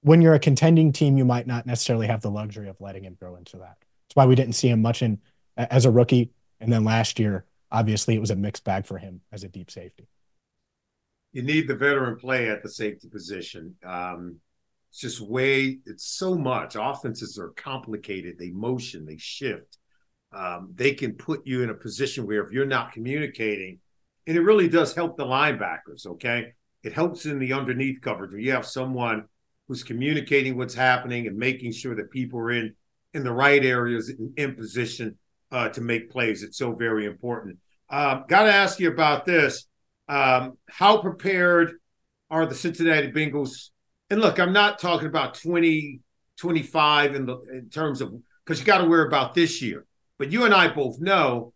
when 0.02 0.22
you're 0.22 0.34
a 0.34 0.40
contending 0.40 0.92
team, 0.92 1.16
you 1.18 1.24
might 1.24 1.46
not 1.46 1.66
necessarily 1.66 2.06
have 2.06 2.20
the 2.20 2.30
luxury 2.30 2.68
of 2.68 2.80
letting 2.80 3.04
him 3.04 3.16
grow 3.20 3.36
into 3.36 3.58
that. 3.58 3.76
That's 3.80 4.16
why 4.16 4.26
we 4.26 4.34
didn't 4.34 4.54
see 4.54 4.68
him 4.68 4.82
much 4.82 5.02
in 5.02 5.20
as 5.56 5.84
a 5.84 5.90
rookie. 5.90 6.32
And 6.60 6.72
then 6.72 6.84
last 6.84 7.18
year, 7.18 7.44
obviously 7.70 8.14
it 8.14 8.20
was 8.20 8.30
a 8.30 8.36
mixed 8.36 8.64
bag 8.64 8.86
for 8.86 8.98
him 8.98 9.20
as 9.30 9.44
a 9.44 9.48
deep 9.48 9.70
safety. 9.70 10.08
You 11.32 11.42
need 11.42 11.68
the 11.68 11.76
veteran 11.76 12.16
play 12.16 12.48
at 12.48 12.62
the 12.62 12.70
safety 12.70 13.08
position. 13.08 13.76
Um, 13.84 14.40
just 15.00 15.20
way, 15.20 15.78
it's 15.86 16.04
so 16.04 16.34
much. 16.34 16.76
Offenses 16.78 17.38
are 17.38 17.50
complicated. 17.50 18.38
They 18.38 18.50
motion, 18.50 19.06
they 19.06 19.16
shift. 19.16 19.78
Um, 20.32 20.72
they 20.74 20.92
can 20.92 21.14
put 21.14 21.46
you 21.46 21.62
in 21.62 21.70
a 21.70 21.74
position 21.74 22.26
where 22.26 22.44
if 22.44 22.52
you're 22.52 22.66
not 22.66 22.92
communicating, 22.92 23.78
and 24.26 24.36
it 24.36 24.42
really 24.42 24.68
does 24.68 24.94
help 24.94 25.16
the 25.16 25.24
linebackers, 25.24 26.06
okay? 26.06 26.52
It 26.82 26.92
helps 26.92 27.24
in 27.26 27.38
the 27.38 27.54
underneath 27.54 28.00
coverage 28.00 28.32
where 28.32 28.40
you 28.40 28.52
have 28.52 28.66
someone 28.66 29.24
who's 29.66 29.82
communicating 29.82 30.56
what's 30.56 30.74
happening 30.74 31.26
and 31.26 31.36
making 31.36 31.72
sure 31.72 31.94
that 31.96 32.10
people 32.10 32.38
are 32.40 32.50
in 32.50 32.74
in 33.14 33.24
the 33.24 33.32
right 33.32 33.64
areas 33.64 34.10
in, 34.10 34.32
in 34.36 34.54
position 34.54 35.16
uh, 35.50 35.68
to 35.70 35.80
make 35.80 36.10
plays. 36.10 36.42
It's 36.42 36.58
so 36.58 36.74
very 36.74 37.06
important. 37.06 37.58
Um, 37.88 38.24
Got 38.28 38.44
to 38.44 38.52
ask 38.52 38.78
you 38.80 38.90
about 38.90 39.24
this. 39.24 39.66
Um, 40.08 40.58
how 40.68 41.00
prepared 41.00 41.72
are 42.30 42.46
the 42.46 42.54
Cincinnati 42.54 43.10
Bengals? 43.10 43.70
And 44.10 44.20
look, 44.20 44.38
I'm 44.38 44.52
not 44.52 44.78
talking 44.78 45.08
about 45.08 45.34
20, 45.34 46.00
25 46.38 47.14
in 47.14 47.26
the 47.26 47.38
in 47.52 47.68
terms 47.68 48.00
of 48.00 48.14
because 48.44 48.60
you 48.60 48.66
got 48.66 48.78
to 48.78 48.88
worry 48.88 49.06
about 49.06 49.34
this 49.34 49.60
year. 49.60 49.84
But 50.18 50.32
you 50.32 50.44
and 50.44 50.54
I 50.54 50.68
both 50.68 50.98
know 51.00 51.52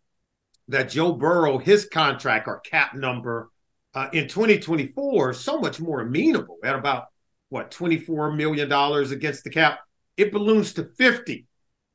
that 0.68 0.90
Joe 0.90 1.12
Burrow, 1.12 1.58
his 1.58 1.86
contract 1.86 2.46
or 2.46 2.60
cap 2.60 2.94
number 2.94 3.50
uh, 3.94 4.08
in 4.12 4.28
2024 4.28 5.30
is 5.30 5.40
so 5.40 5.58
much 5.58 5.80
more 5.80 6.00
amenable 6.00 6.58
at 6.64 6.74
about 6.74 7.06
what 7.48 7.70
24 7.70 8.32
million 8.32 8.68
dollars 8.68 9.10
against 9.10 9.44
the 9.44 9.50
cap. 9.50 9.80
It 10.16 10.32
balloons 10.32 10.74
to 10.74 10.84
50 10.84 11.46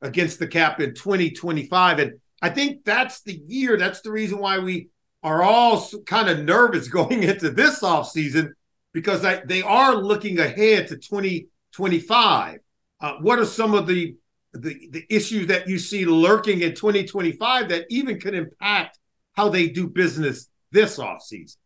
against 0.02 0.40
the 0.40 0.48
cap 0.48 0.80
in 0.80 0.94
2025, 0.94 2.00
and 2.00 2.14
I 2.42 2.50
think 2.50 2.84
that's 2.84 3.22
the 3.22 3.40
year. 3.48 3.78
That's 3.78 4.02
the 4.02 4.12
reason 4.12 4.40
why 4.40 4.60
we 4.60 4.90
are 5.24 5.42
all 5.42 5.88
kind 6.06 6.30
of 6.30 6.44
nervous 6.44 6.88
going 6.90 7.24
into 7.24 7.50
this 7.50 7.82
offseason 7.82 8.52
because 8.98 9.24
I, 9.24 9.46
they 9.46 9.62
are 9.62 9.94
looking 9.94 10.40
ahead 10.40 10.88
to 10.88 10.98
2025. 10.98 12.58
Uh, 13.00 13.14
what 13.22 13.38
are 13.38 13.46
some 13.46 13.76
of 13.76 13.86
the, 13.86 14.16
the 14.54 14.90
the 14.90 15.06
issues 15.08 15.46
that 15.48 15.68
you 15.68 15.78
see 15.78 16.04
lurking 16.04 16.62
in 16.62 16.74
2025 16.74 17.70
that 17.70 17.86
even 17.92 18.20
could 18.20 18.34
impact 18.34 18.98
how 19.34 19.50
they 19.50 19.68
do 19.68 19.88
business 19.88 20.50
this 20.72 20.98
offseason? 20.98 21.58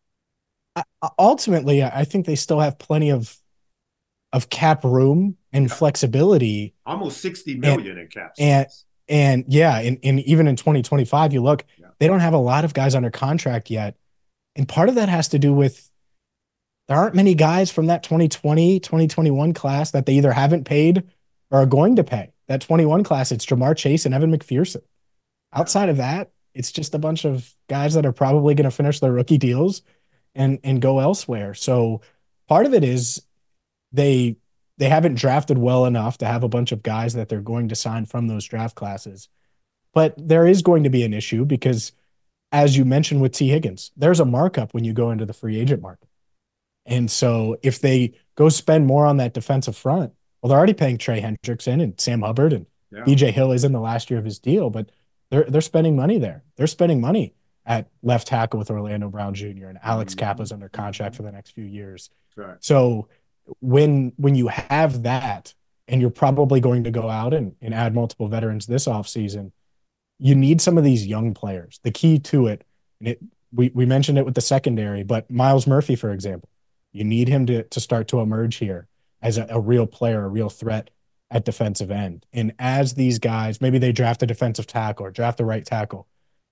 ultimately, 1.17 1.82
I 1.84 2.04
think 2.04 2.26
they 2.26 2.36
still 2.36 2.60
have 2.60 2.78
plenty 2.78 3.12
of 3.12 3.38
of 4.34 4.50
cap 4.50 4.84
room 4.84 5.38
and 5.54 5.70
yeah. 5.70 5.74
flexibility. 5.74 6.74
Almost 6.86 7.22
60 7.22 7.60
million 7.60 7.91
and, 7.91 8.00
in 8.00 8.08
cap. 8.10 8.34
And 8.38 8.67
and 9.08 9.46
yeah, 9.48 9.80
and, 9.80 10.00
and 10.04 10.20
even 10.20 10.50
in 10.50 10.58
2025, 10.58 11.32
you 11.32 11.41
look, 11.41 11.63
yeah. 11.78 11.88
they 12.00 12.08
don't 12.08 12.20
have 12.20 12.34
a 12.34 12.38
lot 12.38 12.65
of 12.65 12.74
guys 12.74 12.94
under 12.94 13.10
contract 13.10 13.70
yet. 13.70 13.96
And 14.58 14.67
part 14.67 14.89
of 14.89 14.96
that 14.96 15.08
has 15.08 15.30
to 15.30 15.39
do 15.39 15.54
with 15.54 15.90
there 16.91 16.99
aren't 16.99 17.15
many 17.15 17.36
guys 17.36 17.71
from 17.71 17.86
that 17.86 18.04
2020, 18.04 18.82
2021 18.82 19.54
class 19.54 19.91
that 19.91 20.06
they 20.06 20.15
either 20.15 20.34
haven't 20.34 20.65
paid 20.65 21.04
or 21.49 21.60
are 21.60 21.65
going 21.65 21.95
to 21.95 22.04
pay. 22.04 22.34
That 22.49 22.60
21 22.60 23.06
class, 23.06 23.32
it's 23.32 23.45
Ja'Marr 23.45 23.77
Chase 23.77 24.06
and 24.06 24.13
Evan 24.13 24.38
McPherson. 24.38 24.82
Outside 25.54 25.88
of 25.88 25.95
that, 25.95 26.32
it's 26.54 26.69
just 26.69 26.93
a 26.93 26.99
bunch 26.99 27.23
of 27.23 27.56
guys 27.69 27.93
that 27.93 28.06
are 28.06 28.12
probably 28.12 28.56
going 28.56 28.69
to 28.69 28.75
finish 28.75 28.99
their 28.99 29.13
rookie 29.13 29.38
deals 29.38 29.84
and 30.36 30.60
and 30.65 30.82
go 30.82 30.99
elsewhere. 30.99 31.54
So 31.54 32.01
part 32.49 32.65
of 32.65 32.73
it 32.73 32.84
is 32.84 33.21
they 33.93 34.36
they 34.77 34.89
haven't 34.89 35.15
drafted 35.15 35.58
well 35.58 35.86
enough 35.86 36.17
to 36.17 36.25
have 36.25 36.43
a 36.43 36.49
bunch 36.49 36.73
of 36.73 36.84
guys 36.84 37.13
that 37.13 37.30
they're 37.30 37.39
going 37.39 37.69
to 37.69 37.75
sign 37.75 38.06
from 38.06 38.27
those 38.27 38.43
draft 38.43 38.75
classes. 38.75 39.30
But 39.93 40.13
there 40.17 40.45
is 40.45 40.62
going 40.62 40.84
to 40.84 40.89
be 40.89 41.06
an 41.06 41.13
issue 41.13 41.45
because 41.45 41.93
as 42.51 42.75
you 42.75 42.84
mentioned 42.84 43.21
with 43.21 43.32
Tee 43.32 43.47
Higgins, 43.47 43.91
there's 43.95 44.19
a 44.19 44.25
markup 44.25 44.73
when 44.73 44.84
you 44.84 44.91
go 44.91 45.12
into 45.12 45.25
the 45.25 45.32
free 45.32 45.58
agent 45.58 45.82
market. 45.82 46.10
And 46.86 47.10
so 47.10 47.58
if 47.62 47.80
they 47.80 48.13
go 48.36 48.50
spend 48.50 48.88
more 48.88 49.06
on 49.06 49.17
that 49.17 49.34
defensive 49.34 49.76
front, 49.76 50.13
well, 50.41 50.50
they're 50.50 50.58
already 50.58 50.74
paying 50.74 50.98
Trey 50.98 51.22
Hendrickson 51.22 51.82
and 51.82 52.00
Sam 52.00 52.22
Hubbard 52.22 52.54
and 52.54 52.65
yeah. 52.91 53.04
BJ 53.04 53.32
Hill 53.32 53.52
is 53.52 53.63
in 53.63 53.72
the 53.72 53.80
last 53.80 54.10
year 54.10 54.20
of 54.20 54.26
his 54.26 54.39
deal, 54.39 54.70
but 54.70 54.89
they're 55.30 55.46
they're 55.46 55.62
spending 55.62 55.96
money 55.96 56.17
there. 56.17 56.44
They're 56.58 56.67
spending 56.67 57.00
money 57.00 57.34
at 57.65 57.89
left 58.02 58.28
tackle 58.28 58.60
with 58.60 58.72
Orlando 58.72 59.10
Brown 59.10 59.34
Jr. 59.34 59.67
and 59.67 59.80
Alex 59.84 60.13
mm-hmm. 60.13 60.20
Cappa's 60.20 60.52
under 60.52 60.67
contract 60.67 61.15
for 61.15 61.24
the 61.24 61.32
next 61.32 61.52
few 61.52 61.63
years. 61.63 62.10
Right. 62.36 62.58
So 62.60 63.08
when 63.60 64.13
when 64.17 64.36
you 64.36 64.48
have 64.48 65.04
that 65.04 65.54
and 65.88 66.02
you're 66.02 66.10
probably 66.10 66.60
going 66.60 66.84
to 66.86 66.91
go 66.91 67.10
out 67.10 67.34
and, 67.34 67.56
and 67.62 67.74
add 67.74 67.94
multiple 67.94 68.28
veterans 68.28 68.65
this 68.65 68.88
offseason, 68.88 69.52
you 70.20 70.36
need 70.36 70.62
some 70.62 70.78
of 70.78 70.84
these 70.84 71.06
young 71.06 71.34
players. 71.34 71.80
The 71.84 71.91
key 71.91 72.20
to 72.20 72.48
it, 72.48 72.63
and 73.00 73.10
it 73.10 73.20
we, 73.54 73.72
we 73.74 73.86
mentioned 73.86 74.17
it 74.17 74.26
with 74.26 74.36
the 74.36 74.41
secondary, 74.41 75.04
but 75.04 75.30
Myles 75.30 75.67
Murphy, 75.67 75.96
for 75.96 76.12
example, 76.12 76.50
you 76.91 77.04
need 77.04 77.27
him 77.27 77.45
to, 77.47 77.63
to 77.63 77.80
start 77.80 78.08
to 78.10 78.19
emerge 78.19 78.56
here 78.56 78.88
as 79.21 79.38
a, 79.38 79.47
a 79.49 79.60
real 79.60 79.88
player, 79.88 80.23
a 80.23 80.30
real 80.30 80.49
threat 80.49 80.89
at 81.30 81.45
defensive 81.45 81.91
end. 81.91 82.25
And 82.34 82.54
as 82.60 82.93
these 82.93 83.19
guys, 83.19 83.62
maybe 83.62 83.77
they 83.77 83.91
draft 83.91 84.23
a 84.23 84.27
defensive 84.27 84.67
tackle 84.67 85.06
or 85.06 85.12
draft 85.12 85.39
a 85.39 85.45
right 85.45 85.65
tackle, 85.65 86.08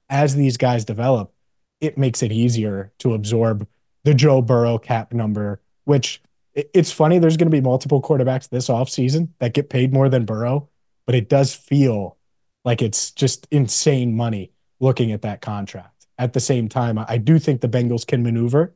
as 0.09 0.35
these 0.35 0.57
guys 0.57 0.85
develop, 0.85 1.33
it 1.81 1.97
makes 1.97 2.23
it 2.23 2.31
easier 2.31 2.91
to 2.99 3.13
absorb 3.13 3.67
the 4.03 4.13
Joe 4.13 4.41
Burrow 4.41 4.77
cap 4.77 5.13
number, 5.13 5.61
which 5.85 6.21
it's 6.53 6.91
funny. 6.91 7.19
There's 7.19 7.37
going 7.37 7.49
to 7.49 7.55
be 7.55 7.61
multiple 7.61 8.01
quarterbacks 8.01 8.49
this 8.49 8.69
offseason 8.69 9.29
that 9.39 9.53
get 9.53 9.69
paid 9.69 9.93
more 9.93 10.09
than 10.09 10.25
Burrow, 10.25 10.69
but 11.05 11.15
it 11.15 11.29
does 11.29 11.53
feel 11.53 12.17
like 12.65 12.81
it's 12.81 13.11
just 13.11 13.47
insane 13.51 14.15
money 14.15 14.51
looking 14.79 15.11
at 15.11 15.21
that 15.21 15.41
contract. 15.41 16.07
At 16.17 16.33
the 16.33 16.39
same 16.39 16.67
time, 16.67 16.97
I 16.97 17.17
do 17.17 17.39
think 17.39 17.61
the 17.61 17.69
Bengals 17.69 18.05
can 18.05 18.23
maneuver 18.23 18.73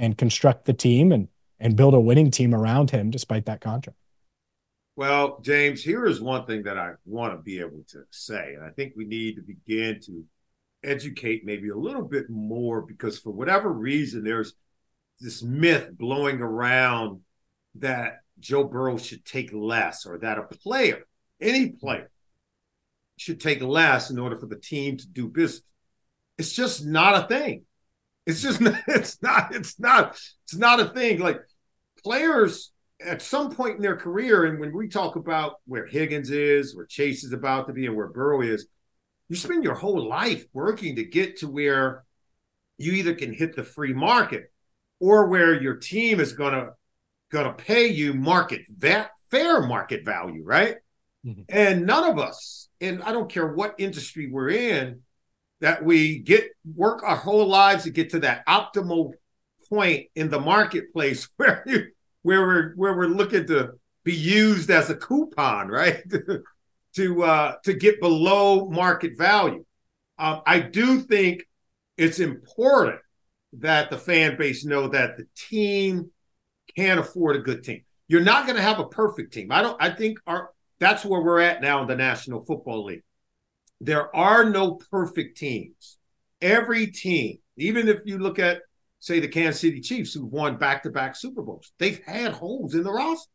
and 0.00 0.18
construct 0.18 0.64
the 0.64 0.72
team 0.72 1.12
and 1.12 1.28
and 1.60 1.76
build 1.76 1.92
a 1.92 2.00
winning 2.00 2.30
team 2.30 2.54
around 2.54 2.90
him 2.90 3.10
despite 3.10 3.44
that 3.44 3.60
contract. 3.60 3.98
Well, 4.96 5.40
James, 5.42 5.82
here 5.84 6.06
is 6.06 6.20
one 6.20 6.46
thing 6.46 6.62
that 6.64 6.78
I 6.78 6.92
want 7.04 7.34
to 7.34 7.42
be 7.42 7.60
able 7.60 7.84
to 7.88 8.04
say, 8.10 8.54
and 8.54 8.64
I 8.64 8.70
think 8.70 8.94
we 8.96 9.04
need 9.04 9.36
to 9.36 9.42
begin 9.42 10.00
to 10.06 10.24
educate 10.82 11.44
maybe 11.44 11.68
a 11.68 11.76
little 11.76 12.02
bit 12.02 12.30
more 12.30 12.80
because 12.80 13.18
for 13.18 13.30
whatever 13.30 13.70
reason 13.70 14.24
there's 14.24 14.54
this 15.20 15.42
myth 15.42 15.90
blowing 15.92 16.40
around 16.40 17.20
that 17.76 18.20
Joe 18.38 18.64
Burrow 18.64 18.96
should 18.96 19.24
take 19.26 19.52
less 19.52 20.06
or 20.06 20.18
that 20.18 20.38
a 20.38 20.42
player, 20.42 21.04
any 21.40 21.68
player, 21.68 22.10
should 23.18 23.38
take 23.38 23.60
less 23.60 24.10
in 24.10 24.18
order 24.18 24.38
for 24.38 24.46
the 24.46 24.56
team 24.56 24.96
to 24.96 25.06
do 25.06 25.28
business. 25.28 25.62
It's 26.38 26.54
just 26.54 26.86
not 26.86 27.24
a 27.24 27.28
thing. 27.28 27.64
It's 28.26 28.42
just 28.42 28.60
it's 28.88 29.20
not, 29.22 29.54
it's 29.54 29.78
not, 29.78 30.20
it's 30.44 30.56
not 30.56 30.80
a 30.80 30.86
thing. 30.86 31.20
Like 31.20 31.40
players 32.02 32.72
at 33.00 33.22
some 33.22 33.50
point 33.50 33.76
in 33.76 33.82
their 33.82 33.96
career, 33.96 34.44
and 34.44 34.60
when 34.60 34.76
we 34.76 34.88
talk 34.88 35.16
about 35.16 35.56
where 35.66 35.86
Higgins 35.86 36.30
is, 36.30 36.76
where 36.76 36.86
Chase 36.86 37.24
is 37.24 37.32
about 37.32 37.66
to 37.66 37.72
be, 37.72 37.86
and 37.86 37.96
where 37.96 38.08
Burrow 38.08 38.42
is, 38.42 38.66
you 39.28 39.36
spend 39.36 39.64
your 39.64 39.74
whole 39.74 40.08
life 40.08 40.44
working 40.52 40.96
to 40.96 41.04
get 41.04 41.38
to 41.38 41.48
where 41.48 42.04
you 42.78 42.92
either 42.92 43.14
can 43.14 43.32
hit 43.32 43.54
the 43.54 43.62
free 43.62 43.92
market 43.92 44.52
or 44.98 45.26
where 45.28 45.60
your 45.60 45.76
team 45.76 46.20
is 46.20 46.32
going 46.32 46.52
to 46.52 46.70
going 47.30 47.46
to 47.46 47.52
pay 47.52 47.86
you 47.86 48.12
market 48.12 48.62
that 48.78 49.10
fair 49.30 49.62
market 49.62 50.04
value, 50.04 50.42
right? 50.44 50.76
Mm-hmm. 51.24 51.42
And 51.48 51.86
none 51.86 52.10
of 52.10 52.18
us, 52.18 52.68
and 52.80 53.02
I 53.02 53.12
don't 53.12 53.30
care 53.30 53.46
what 53.46 53.76
industry 53.78 54.28
we're 54.30 54.50
in, 54.50 55.00
that 55.60 55.84
we 55.84 56.18
get 56.18 56.50
work 56.74 57.02
our 57.02 57.16
whole 57.16 57.46
lives 57.46 57.84
to 57.84 57.90
get 57.90 58.10
to 58.10 58.20
that 58.20 58.46
optimal 58.46 59.12
point 59.68 60.06
in 60.14 60.30
the 60.30 60.40
marketplace 60.40 61.28
where 61.36 61.62
you, 61.66 61.86
where 62.22 62.40
we're 62.40 62.72
where 62.74 62.96
we're 62.96 63.06
looking 63.06 63.46
to 63.46 63.72
be 64.04 64.14
used 64.14 64.70
as 64.70 64.90
a 64.90 64.96
coupon, 64.96 65.68
right? 65.68 66.02
to 66.96 67.22
uh, 67.22 67.54
to 67.64 67.74
get 67.74 68.00
below 68.00 68.68
market 68.68 69.16
value. 69.16 69.64
Um, 70.18 70.42
I 70.46 70.60
do 70.60 71.00
think 71.00 71.46
it's 71.96 72.18
important 72.18 73.00
that 73.54 73.90
the 73.90 73.98
fan 73.98 74.36
base 74.36 74.64
know 74.64 74.88
that 74.88 75.16
the 75.16 75.26
team 75.34 76.10
can't 76.76 77.00
afford 77.00 77.36
a 77.36 77.40
good 77.40 77.64
team. 77.64 77.82
You're 78.08 78.20
not 78.20 78.46
going 78.46 78.56
to 78.56 78.62
have 78.62 78.80
a 78.80 78.86
perfect 78.86 79.32
team. 79.32 79.52
I 79.52 79.62
don't. 79.62 79.80
I 79.80 79.90
think 79.90 80.18
our 80.26 80.50
that's 80.78 81.04
where 81.04 81.20
we're 81.20 81.40
at 81.40 81.60
now 81.60 81.82
in 81.82 81.88
the 81.88 81.96
National 81.96 82.44
Football 82.44 82.86
League. 82.86 83.02
There 83.80 84.14
are 84.14 84.44
no 84.44 84.74
perfect 84.74 85.38
teams. 85.38 85.98
Every 86.40 86.86
team, 86.88 87.38
even 87.56 87.88
if 87.88 87.98
you 88.04 88.18
look 88.18 88.38
at 88.38 88.62
say 88.98 89.20
the 89.20 89.28
Kansas 89.28 89.60
City 89.60 89.80
Chiefs, 89.80 90.12
who've 90.12 90.30
won 90.30 90.56
back-to-back 90.56 91.16
Super 91.16 91.42
Bowls, 91.42 91.72
they've 91.78 92.02
had 92.04 92.32
holes 92.32 92.74
in 92.74 92.82
the 92.82 92.92
roster 92.92 93.30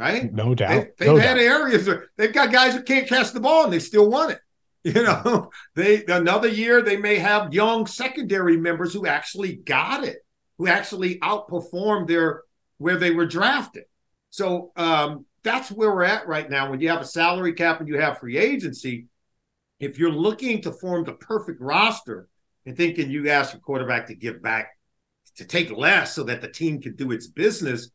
right? 0.00 0.32
No 0.32 0.54
doubt. 0.54 0.86
They, 0.98 1.04
have 1.04 1.14
no 1.14 1.20
had 1.20 1.34
doubt. 1.34 1.42
areas 1.42 1.86
where 1.86 2.06
they've 2.16 2.32
got 2.32 2.50
guys 2.50 2.74
who 2.74 2.82
can't 2.82 3.06
catch 3.06 3.32
the 3.32 3.40
ball 3.40 3.64
and 3.64 3.72
they 3.72 3.78
still 3.78 4.10
won 4.10 4.32
it. 4.32 4.40
You 4.82 5.02
know, 5.02 5.50
they 5.74 6.06
another 6.06 6.48
year 6.48 6.80
they 6.80 6.96
may 6.96 7.16
have 7.16 7.52
young 7.52 7.86
secondary 7.86 8.56
members 8.56 8.94
who 8.94 9.04
actually 9.04 9.56
got 9.56 10.04
it, 10.04 10.24
who 10.56 10.68
actually 10.68 11.18
outperformed 11.18 12.08
their 12.08 12.44
where 12.78 12.96
they 12.96 13.10
were 13.10 13.26
drafted. 13.26 13.84
So 14.30 14.72
um, 14.76 15.26
that's 15.42 15.70
where 15.70 15.94
we're 15.94 16.04
at 16.04 16.26
right 16.26 16.48
now. 16.48 16.70
When 16.70 16.80
you 16.80 16.88
have 16.88 17.02
a 17.02 17.04
salary 17.04 17.52
cap 17.52 17.80
and 17.80 17.90
you 17.90 18.00
have 18.00 18.20
free 18.20 18.38
agency, 18.38 19.08
if 19.80 19.98
you're 19.98 20.12
looking 20.12 20.62
to 20.62 20.72
form 20.72 21.04
the 21.04 21.14
perfect 21.14 21.60
roster, 21.60 22.28
and 22.66 22.76
thinking 22.76 23.10
you 23.10 23.28
ask 23.30 23.54
a 23.54 23.58
quarterback 23.58 24.06
to 24.06 24.14
give 24.14 24.42
back, 24.42 24.78
to 25.36 25.44
take 25.44 25.70
less 25.70 26.14
so 26.14 26.22
that 26.24 26.42
the 26.42 26.48
team 26.48 26.80
can 26.80 26.94
do 26.94 27.10
its 27.10 27.26
business. 27.26 27.90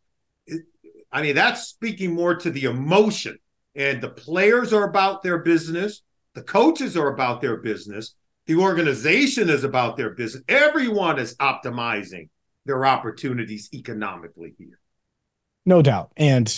I 1.12 1.21
mean, 1.21 1.36
that's 1.36 1.67
speaking 1.67 2.13
more 2.13 2.36
to 2.36 2.50
the 2.50 2.65
emotion. 2.65 3.38
And 3.76 4.02
the 4.02 4.10
players 4.10 4.74
are 4.74 4.89
about 4.89 5.21
their 5.21 5.39
business, 5.39 6.02
the 6.34 6.41
coaches 6.41 6.98
are 6.98 7.13
about 7.13 7.41
their 7.41 7.58
business, 7.58 8.15
the 8.48 8.56
organization 8.56 9.50
is 9.50 9.63
about 9.63 9.98
their 9.98 10.12
business. 10.12 10.43
Everyone 10.48 11.19
is 11.19 11.36
optimizing 11.38 12.30
their 12.65 12.86
opportunities 12.86 13.69
economically 13.74 14.56
here. 14.58 14.80
No 15.65 15.82
doubt. 15.82 16.12
And 16.17 16.58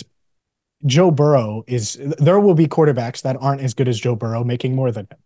Joe 0.86 1.10
Burrow 1.10 1.64
is 1.66 1.98
there 2.18 2.38
will 2.40 2.54
be 2.54 2.68
quarterbacks 2.68 3.22
that 3.22 3.36
aren't 3.40 3.60
as 3.60 3.74
good 3.74 3.88
as 3.88 3.98
Joe 3.98 4.14
Burrow 4.14 4.44
making 4.44 4.74
more 4.74 4.92
than 4.92 5.06
him. 5.10 5.18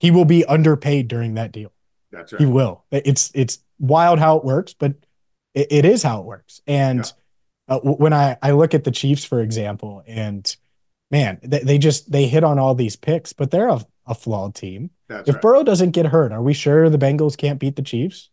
He 0.00 0.10
will 0.10 0.24
be 0.24 0.44
underpaid 0.44 1.08
during 1.08 1.34
that 1.34 1.52
deal. 1.52 1.72
That's 2.12 2.32
right. 2.32 2.40
He 2.40 2.46
will. 2.46 2.84
It's 2.90 3.30
it's 3.34 3.58
wild 3.78 4.18
how 4.18 4.36
it 4.36 4.44
works, 4.44 4.74
but 4.74 4.94
it, 5.54 5.68
it 5.70 5.84
is 5.84 6.02
how 6.02 6.20
it 6.20 6.26
works. 6.26 6.60
And 6.66 7.12
yeah. 7.68 7.76
uh, 7.76 7.80
when 7.80 8.12
I 8.12 8.36
I 8.42 8.52
look 8.52 8.74
at 8.74 8.84
the 8.84 8.90
Chiefs, 8.90 9.24
for 9.24 9.40
example, 9.40 10.02
and 10.06 10.54
man, 11.10 11.40
they, 11.42 11.60
they 11.60 11.78
just 11.78 12.10
they 12.10 12.26
hit 12.26 12.44
on 12.44 12.58
all 12.58 12.74
these 12.74 12.96
picks, 12.96 13.32
but 13.32 13.50
they're 13.50 13.68
a, 13.68 13.84
a 14.06 14.14
flawed 14.14 14.54
team. 14.54 14.90
That's 15.08 15.28
if 15.28 15.36
right. 15.36 15.42
Burrow 15.42 15.64
doesn't 15.64 15.90
get 15.90 16.06
hurt, 16.06 16.32
are 16.32 16.42
we 16.42 16.54
sure 16.54 16.88
the 16.88 16.98
Bengals 16.98 17.36
can't 17.36 17.58
beat 17.58 17.76
the 17.76 17.82
Chiefs? 17.82 18.30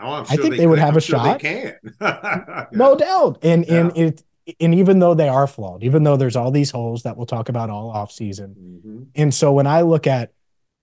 Oh, 0.00 0.22
sure 0.24 0.32
i 0.32 0.36
think 0.36 0.50
they, 0.50 0.58
they 0.58 0.66
would 0.66 0.78
have 0.78 0.90
I'm 0.90 0.96
a 0.98 1.00
sure 1.00 1.18
shot. 1.18 1.40
They 1.40 1.72
can. 1.80 1.92
yeah. 2.00 2.66
No 2.72 2.94
doubt. 2.94 3.38
And 3.42 3.66
yeah. 3.66 3.74
and 3.74 3.96
it 3.96 4.22
and 4.60 4.74
even 4.74 4.98
though 4.98 5.14
they 5.14 5.28
are 5.28 5.46
flawed, 5.46 5.82
even 5.82 6.04
though 6.04 6.16
there's 6.16 6.36
all 6.36 6.50
these 6.50 6.70
holes 6.70 7.02
that 7.02 7.16
we'll 7.16 7.26
talk 7.26 7.48
about 7.48 7.70
all 7.70 7.90
off 7.90 8.10
season. 8.10 8.54
Mm-hmm. 8.58 9.02
And 9.14 9.34
so 9.34 9.52
when 9.52 9.66
I 9.66 9.82
look 9.82 10.06
at 10.06 10.32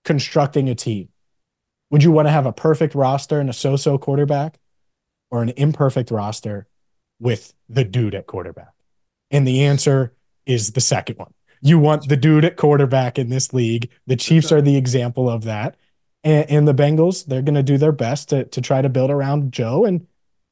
constructing 0.04 0.68
a 0.68 0.74
team, 0.74 1.08
would 1.90 2.02
you 2.02 2.12
want 2.12 2.26
to 2.28 2.32
have 2.32 2.46
a 2.46 2.52
perfect 2.52 2.94
roster 2.94 3.40
and 3.40 3.50
a 3.50 3.52
so-so 3.52 3.98
quarterback 3.98 4.58
or 5.30 5.42
an 5.42 5.50
imperfect 5.50 6.10
roster 6.10 6.66
with 7.20 7.54
the 7.68 7.84
dude 7.84 8.14
at 8.14 8.26
quarterback? 8.26 8.72
And 9.30 9.46
the 9.46 9.64
answer 9.64 10.14
is 10.44 10.72
the 10.72 10.80
second 10.80 11.18
one. 11.18 11.32
You 11.60 11.78
want 11.78 12.08
the 12.08 12.16
dude 12.16 12.44
at 12.44 12.56
quarterback 12.56 13.18
in 13.18 13.30
this 13.30 13.52
league. 13.52 13.90
The 14.06 14.16
Chiefs 14.16 14.52
are 14.52 14.62
the 14.62 14.76
example 14.76 15.28
of 15.28 15.44
that. 15.44 15.76
And, 16.22 16.50
and 16.50 16.68
the 16.68 16.74
Bengals, 16.74 17.24
they're 17.24 17.42
going 17.42 17.54
to 17.54 17.62
do 17.62 17.78
their 17.78 17.92
best 17.92 18.28
to, 18.28 18.44
to 18.44 18.60
try 18.60 18.82
to 18.82 18.88
build 18.88 19.10
around 19.10 19.52
Joe, 19.52 19.84
and 19.84 20.06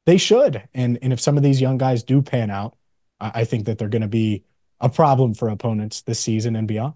they 0.05 0.17
should. 0.17 0.67
And, 0.73 0.97
and 1.01 1.13
if 1.13 1.19
some 1.19 1.37
of 1.37 1.43
these 1.43 1.61
young 1.61 1.77
guys 1.77 2.03
do 2.03 2.21
pan 2.21 2.49
out, 2.49 2.75
I, 3.19 3.45
think 3.45 3.65
that 3.65 3.77
they're 3.77 3.89
going 3.89 4.01
to 4.01 4.07
be 4.07 4.43
a 4.79 4.89
problem 4.89 5.33
for 5.33 5.49
opponents 5.49 6.01
this 6.01 6.19
season 6.19 6.55
and 6.55 6.67
beyond. 6.67 6.95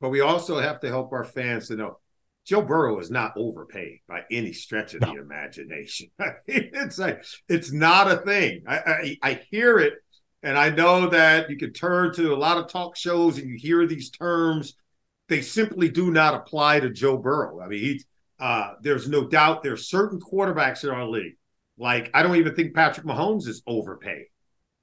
But 0.00 0.10
we 0.10 0.20
also 0.20 0.58
have 0.58 0.80
to 0.80 0.88
help 0.88 1.12
our 1.12 1.24
fans 1.24 1.68
to 1.68 1.76
know 1.76 1.98
Joe 2.44 2.60
Burrow 2.60 2.98
is 2.98 3.10
not 3.10 3.32
overpaid 3.36 4.00
by 4.06 4.22
any 4.30 4.52
stretch 4.52 4.94
of 4.94 5.00
no. 5.00 5.14
the 5.14 5.20
imagination. 5.20 6.08
it's 6.46 6.98
like 6.98 7.24
it's 7.48 7.72
not 7.72 8.10
a 8.10 8.18
thing. 8.18 8.64
I, 8.66 8.78
I, 8.78 9.16
I 9.22 9.40
hear 9.50 9.78
it, 9.78 9.94
and 10.42 10.58
I 10.58 10.68
know 10.70 11.08
that 11.08 11.48
you 11.48 11.56
can 11.56 11.72
turn 11.72 12.12
to 12.14 12.34
a 12.34 12.36
lot 12.36 12.58
of 12.58 12.68
talk 12.68 12.96
shows 12.96 13.38
and 13.38 13.48
you 13.48 13.56
hear 13.56 13.86
these 13.86 14.10
terms. 14.10 14.74
They 15.28 15.40
simply 15.40 15.88
do 15.88 16.10
not 16.10 16.34
apply 16.34 16.80
to 16.80 16.90
Joe 16.90 17.16
Burrow. 17.16 17.62
I 17.62 17.68
mean, 17.68 17.80
he, 17.80 18.02
uh, 18.38 18.74
there's 18.82 19.08
no 19.08 19.26
doubt 19.26 19.62
there's 19.62 19.88
certain 19.88 20.20
quarterbacks 20.20 20.84
in 20.84 20.90
our 20.90 21.06
league. 21.06 21.36
Like 21.78 22.10
I 22.12 22.22
don't 22.22 22.36
even 22.36 22.54
think 22.54 22.74
Patrick 22.74 23.06
Mahomes 23.06 23.48
is 23.48 23.62
overpaid. 23.66 24.26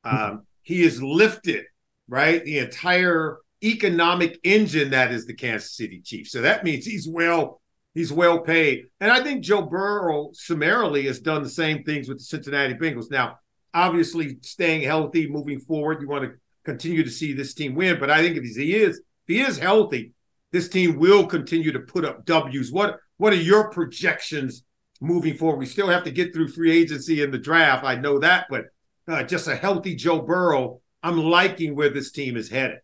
Um, 0.04 0.48
he 0.64 0.84
has 0.84 1.02
lifted 1.02 1.66
right 2.08 2.44
the 2.44 2.60
entire 2.60 3.38
economic 3.64 4.40
engine 4.44 4.92
that 4.92 5.12
is 5.12 5.26
the 5.26 5.34
Kansas 5.34 5.76
City 5.76 6.02
Chiefs. 6.02 6.32
So 6.32 6.42
that 6.42 6.64
means 6.64 6.86
he's 6.86 7.08
well 7.08 7.62
he's 7.94 8.12
well 8.12 8.40
paid. 8.40 8.86
And 9.00 9.12
I 9.12 9.24
think 9.24 9.44
Joe 9.44 9.62
Burrow 9.62 10.30
summarily 10.34 11.06
has 11.08 11.20
done 11.20 11.44
the 11.44 11.50
same 11.50 11.84
things 11.84 12.08
with 12.08 12.20
the 12.20 12.24
Cincinnati 12.24 12.74
Bengals. 12.74 13.12
Now, 13.12 13.40
obviously 13.74 14.38
staying 14.42 14.84
healthy 14.84 15.30
moving 15.30 15.60
forward, 15.60 16.02
you 16.02 16.08
want 16.08 16.24
to 16.24 16.34
continue 16.64 17.04
to 17.04 17.10
see 17.10 17.34
this 17.34 17.54
team 17.54 17.76
win, 17.76 18.00
but 18.00 18.10
I 18.10 18.22
think 18.22 18.38
if 18.38 18.44
he 18.44 18.76
is 18.76 18.98
if 18.98 19.36
he 19.36 19.42
is 19.42 19.58
healthy, 19.58 20.14
this 20.52 20.70
team 20.70 20.98
will 20.98 21.26
continue 21.26 21.72
to 21.72 21.80
put 21.80 22.06
up 22.06 22.26
W's. 22.26 22.72
What 22.72 22.98
what 23.18 23.34
are 23.34 23.38
your 23.38 23.70
projections 23.70 24.64
moving 25.00 25.38
forward? 25.38 25.60
We 25.60 25.66
still 25.66 25.88
have 25.88 26.04
to 26.06 26.12
get 26.12 26.34
through 26.34 26.50
free 26.50 26.72
agency 26.72 27.24
and 27.24 27.34
the 27.34 27.38
draft. 27.38 27.86
I 27.86 27.96
know 27.96 28.20
that, 28.20 28.48
but 28.50 28.66
uh, 29.08 29.24
just 29.24 29.48
a 29.48 29.56
healthy 29.56 29.96
Joe 29.96 30.22
Burrow, 30.22 30.82
I'm 31.04 31.18
liking 31.18 31.76
where 31.76 31.90
this 31.90 32.12
team 32.12 32.38
is 32.38 32.50
headed. 32.50 32.80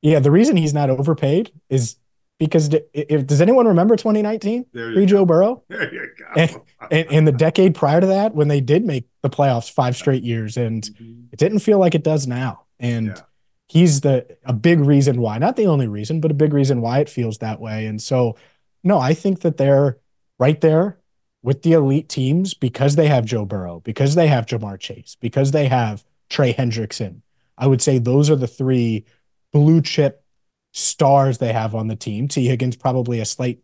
Yeah, 0.00 0.18
the 0.18 0.30
reason 0.30 0.56
he's 0.56 0.74
not 0.74 0.90
overpaid 0.90 1.52
is 1.68 1.96
because 2.38 2.74
if, 2.92 3.24
does 3.24 3.40
anyone 3.40 3.68
remember 3.68 3.94
2019 3.94 4.64
pre 4.72 5.06
Joe 5.06 5.24
Burrow? 5.24 5.62
There 5.68 5.94
you 5.94 6.10
go. 6.18 6.24
And, 6.40 6.60
and, 6.90 7.12
and, 7.12 7.28
the 7.28 7.32
decade 7.32 7.74
prior 7.74 8.00
to 8.00 8.06
that, 8.08 8.34
when 8.34 8.48
they 8.48 8.60
did 8.60 8.84
make 8.84 9.06
the 9.22 9.30
playoffs 9.30 9.70
five 9.70 9.96
straight 9.96 10.24
years, 10.24 10.56
and 10.56 10.82
mm-hmm. 10.82 11.26
it 11.30 11.38
didn't 11.38 11.60
feel 11.60 11.78
like 11.78 11.94
it 11.94 12.02
does 12.02 12.26
now. 12.26 12.64
And 12.80 13.08
yeah. 13.08 13.20
he's 13.68 14.00
the 14.00 14.36
a 14.44 14.52
big 14.52 14.80
reason 14.80 15.20
why, 15.20 15.38
not 15.38 15.54
the 15.54 15.66
only 15.66 15.86
reason, 15.86 16.20
but 16.20 16.32
a 16.32 16.34
big 16.34 16.52
reason 16.52 16.80
why 16.80 16.98
it 16.98 17.08
feels 17.08 17.38
that 17.38 17.60
way. 17.60 17.86
And 17.86 18.02
so, 18.02 18.36
no, 18.82 18.98
I 18.98 19.14
think 19.14 19.42
that 19.42 19.56
they're 19.56 19.98
right 20.38 20.60
there 20.60 20.98
with 21.42 21.62
the 21.62 21.72
elite 21.72 22.08
teams 22.08 22.54
because 22.54 22.96
they 22.96 23.08
have 23.08 23.24
Joe 23.24 23.44
Burrow, 23.44 23.80
because 23.80 24.14
they 24.14 24.28
have 24.28 24.46
Ja'Marr 24.46 24.78
Chase, 24.78 25.16
because 25.20 25.50
they 25.50 25.66
have 25.66 26.04
Trey 26.30 26.52
Hendrickson. 26.52 27.22
I 27.58 27.66
would 27.66 27.82
say 27.82 27.98
those 27.98 28.30
are 28.30 28.36
the 28.36 28.46
three 28.46 29.04
blue 29.52 29.82
chip 29.82 30.24
stars 30.72 31.38
they 31.38 31.52
have 31.52 31.74
on 31.74 31.88
the 31.88 31.96
team. 31.96 32.28
Tee 32.28 32.46
Higgins 32.46 32.76
probably 32.76 33.20
a 33.20 33.24
slight 33.24 33.58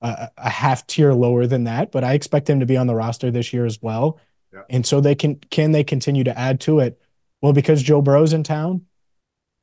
uh, 0.00 0.28
a 0.36 0.50
half 0.50 0.86
tier 0.86 1.12
lower 1.12 1.46
than 1.46 1.64
that, 1.64 1.92
but 1.92 2.04
I 2.04 2.14
expect 2.14 2.50
him 2.50 2.60
to 2.60 2.66
be 2.66 2.76
on 2.76 2.86
the 2.86 2.94
roster 2.94 3.30
this 3.30 3.52
year 3.52 3.64
as 3.64 3.80
well. 3.80 4.18
Yeah. 4.52 4.62
And 4.68 4.84
so 4.84 5.00
they 5.00 5.14
can 5.14 5.36
can 5.36 5.72
they 5.72 5.84
continue 5.84 6.24
to 6.24 6.38
add 6.38 6.60
to 6.60 6.80
it? 6.80 7.00
Well, 7.40 7.52
because 7.52 7.82
Joe 7.82 8.02
Burrow's 8.02 8.32
in 8.32 8.42
town, 8.42 8.86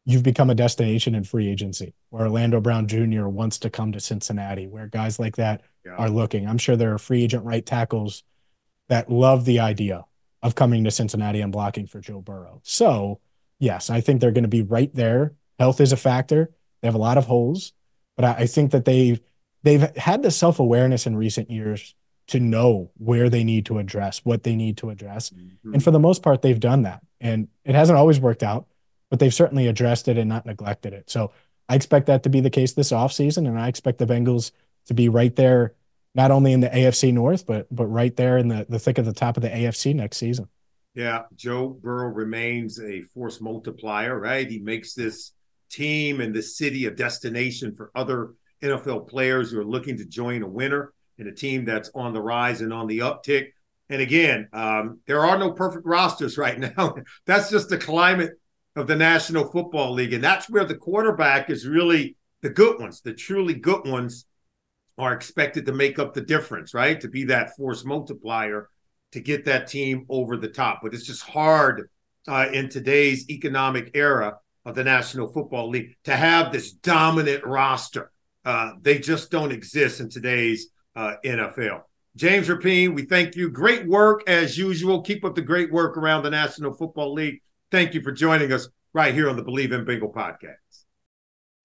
you've 0.05 0.23
become 0.23 0.49
a 0.49 0.55
destination 0.55 1.13
in 1.13 1.23
free 1.23 1.49
agency. 1.49 1.93
Where 2.09 2.23
Orlando 2.23 2.59
Brown 2.59 2.87
Jr. 2.87 3.27
wants 3.27 3.59
to 3.59 3.69
come 3.69 3.91
to 3.91 3.99
Cincinnati, 3.99 4.67
where 4.67 4.87
guys 4.87 5.19
like 5.19 5.35
that 5.35 5.61
yeah. 5.85 5.95
are 5.95 6.09
looking. 6.09 6.47
I'm 6.47 6.57
sure 6.57 6.75
there 6.75 6.93
are 6.93 6.97
free 6.97 7.23
agent 7.23 7.45
right 7.45 7.65
tackles 7.65 8.23
that 8.89 9.09
love 9.09 9.45
the 9.45 9.59
idea 9.59 10.05
of 10.41 10.55
coming 10.55 10.83
to 10.83 10.91
Cincinnati 10.91 11.41
and 11.41 11.51
blocking 11.51 11.87
for 11.87 11.99
Joe 11.99 12.21
Burrow. 12.21 12.61
So, 12.63 13.19
yes, 13.59 13.89
I 13.89 14.01
think 14.01 14.21
they're 14.21 14.31
going 14.31 14.43
to 14.43 14.49
be 14.49 14.61
right 14.61 14.93
there. 14.93 15.33
Health 15.57 15.81
is 15.81 15.91
a 15.91 15.97
factor. 15.97 16.49
They 16.81 16.87
have 16.87 16.95
a 16.95 16.99
lot 16.99 17.17
of 17.17 17.25
holes, 17.25 17.73
but 18.15 18.25
I, 18.25 18.31
I 18.31 18.45
think 18.47 18.71
that 18.71 18.85
they've 18.85 19.19
they've 19.63 19.95
had 19.97 20.23
the 20.23 20.31
self 20.31 20.59
awareness 20.59 21.05
in 21.05 21.15
recent 21.15 21.51
years 21.51 21.93
to 22.27 22.39
know 22.39 22.91
where 22.97 23.29
they 23.29 23.43
need 23.43 23.65
to 23.65 23.79
address, 23.79 24.23
what 24.23 24.43
they 24.43 24.55
need 24.55 24.77
to 24.77 24.89
address, 24.89 25.31
mm-hmm. 25.31 25.73
and 25.73 25.83
for 25.83 25.91
the 25.91 25.99
most 25.99 26.23
part, 26.23 26.41
they've 26.41 26.59
done 26.59 26.83
that. 26.83 27.01
And 27.19 27.49
it 27.65 27.75
hasn't 27.75 27.97
always 27.97 28.19
worked 28.19 28.43
out, 28.43 28.67
but 29.09 29.19
they've 29.19 29.33
certainly 29.33 29.67
addressed 29.67 30.07
it 30.07 30.17
and 30.17 30.29
not 30.29 30.45
neglected 30.45 30.93
it. 30.93 31.09
So 31.09 31.33
I 31.67 31.75
expect 31.75 32.05
that 32.05 32.23
to 32.23 32.29
be 32.29 32.39
the 32.39 32.49
case 32.49 32.73
this 32.73 32.91
offseason, 32.91 33.47
and 33.47 33.59
I 33.59 33.67
expect 33.67 33.97
the 33.97 34.05
Bengals 34.05 34.51
to 34.89 34.93
be 34.93 35.07
right 35.09 35.35
there, 35.35 35.73
not 36.13 36.31
only 36.31 36.51
in 36.51 36.59
the 36.59 36.69
AFC 36.69 37.13
North, 37.13 37.45
but 37.45 37.67
but 37.71 37.87
right 37.87 38.15
there 38.15 38.37
in 38.37 38.49
the, 38.49 38.65
the 38.67 38.79
thick 38.79 38.97
of 38.97 39.05
the 39.05 39.13
top 39.13 39.37
of 39.37 39.43
the 39.43 39.49
AFC 39.49 39.95
next 39.95 40.17
season. 40.17 40.49
Yeah, 40.93 41.23
Joe 41.35 41.69
Burrow 41.69 42.09
remains 42.09 42.79
a 42.81 43.01
force 43.01 43.39
multiplier, 43.39 44.19
right? 44.19 44.49
He 44.49 44.59
makes 44.59 44.93
this 44.93 45.31
team 45.69 46.19
and 46.19 46.33
the 46.33 46.41
city 46.41 46.85
a 46.85 46.91
destination 46.91 47.75
for 47.75 47.91
other 47.95 48.33
NFL 48.61 49.07
players 49.07 49.51
who 49.51 49.59
are 49.59 49.65
looking 49.65 49.97
to 49.97 50.05
join 50.05 50.41
a 50.41 50.47
winner 50.47 50.91
in 51.17 51.27
a 51.27 51.31
team 51.31 51.63
that's 51.63 51.91
on 51.93 52.13
the 52.13 52.21
rise 52.21 52.61
and 52.61 52.73
on 52.73 52.87
the 52.87 52.99
uptick. 52.99 53.49
And 53.89 54.01
again, 54.01 54.49
um, 54.51 54.99
there 55.05 55.25
are 55.25 55.37
no 55.37 55.51
perfect 55.51 55.85
rosters 55.85 56.37
right 56.37 56.59
now. 56.77 56.95
that's 57.25 57.49
just 57.49 57.69
the 57.69 57.77
climate 57.77 58.31
of 58.75 58.87
the 58.87 58.95
National 58.95 59.49
Football 59.51 59.93
League. 59.93 60.13
And 60.13 60.23
that's 60.23 60.49
where 60.49 60.65
the 60.65 60.75
quarterback 60.75 61.49
is 61.49 61.67
really 61.67 62.17
the 62.41 62.49
good 62.49 62.79
ones, 62.79 63.01
the 63.01 63.13
truly 63.13 63.53
good 63.53 63.85
ones 63.85 64.25
are 64.99 65.13
expected 65.13 65.65
to 65.65 65.71
make 65.71 65.97
up 65.97 66.13
the 66.13 66.21
difference, 66.21 66.73
right? 66.73 66.99
To 66.99 67.07
be 67.07 67.23
that 67.25 67.55
force 67.55 67.85
multiplier 67.85 68.69
to 69.13 69.21
get 69.21 69.45
that 69.45 69.67
team 69.67 70.05
over 70.09 70.37
the 70.37 70.49
top. 70.49 70.81
But 70.83 70.93
it's 70.93 71.05
just 71.05 71.23
hard 71.23 71.89
uh, 72.27 72.47
in 72.51 72.69
today's 72.69 73.29
economic 73.29 73.91
era 73.93 74.37
of 74.65 74.75
the 74.75 74.83
National 74.83 75.31
Football 75.31 75.69
League 75.69 75.95
to 76.03 76.15
have 76.15 76.51
this 76.51 76.73
dominant 76.73 77.45
roster. 77.45 78.11
Uh, 78.43 78.73
they 78.81 78.99
just 78.99 79.31
don't 79.31 79.51
exist 79.51 80.01
in 80.01 80.09
today's 80.09 80.67
uh, 80.95 81.15
NFL. 81.25 81.83
James 82.15 82.49
Rapien, 82.49 82.93
we 82.93 83.05
thank 83.05 83.35
you. 83.35 83.49
Great 83.49 83.87
work 83.87 84.27
as 84.27 84.57
usual. 84.57 85.01
Keep 85.01 85.23
up 85.23 85.35
the 85.35 85.41
great 85.41 85.71
work 85.71 85.97
around 85.97 86.23
the 86.23 86.29
National 86.29 86.73
Football 86.73 87.13
League. 87.13 87.41
Thank 87.71 87.93
you 87.93 88.01
for 88.01 88.11
joining 88.11 88.51
us 88.51 88.67
right 88.93 89.13
here 89.13 89.29
on 89.29 89.37
the 89.37 89.43
Bleav 89.43 89.71
in 89.71 89.85
Bengal 89.85 90.11
podcast. 90.11 90.55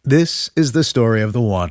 This 0.04 0.50
is 0.54 0.72
the 0.72 0.84
story 0.84 1.20
of 1.22 1.32
the 1.32 1.40
one. 1.40 1.70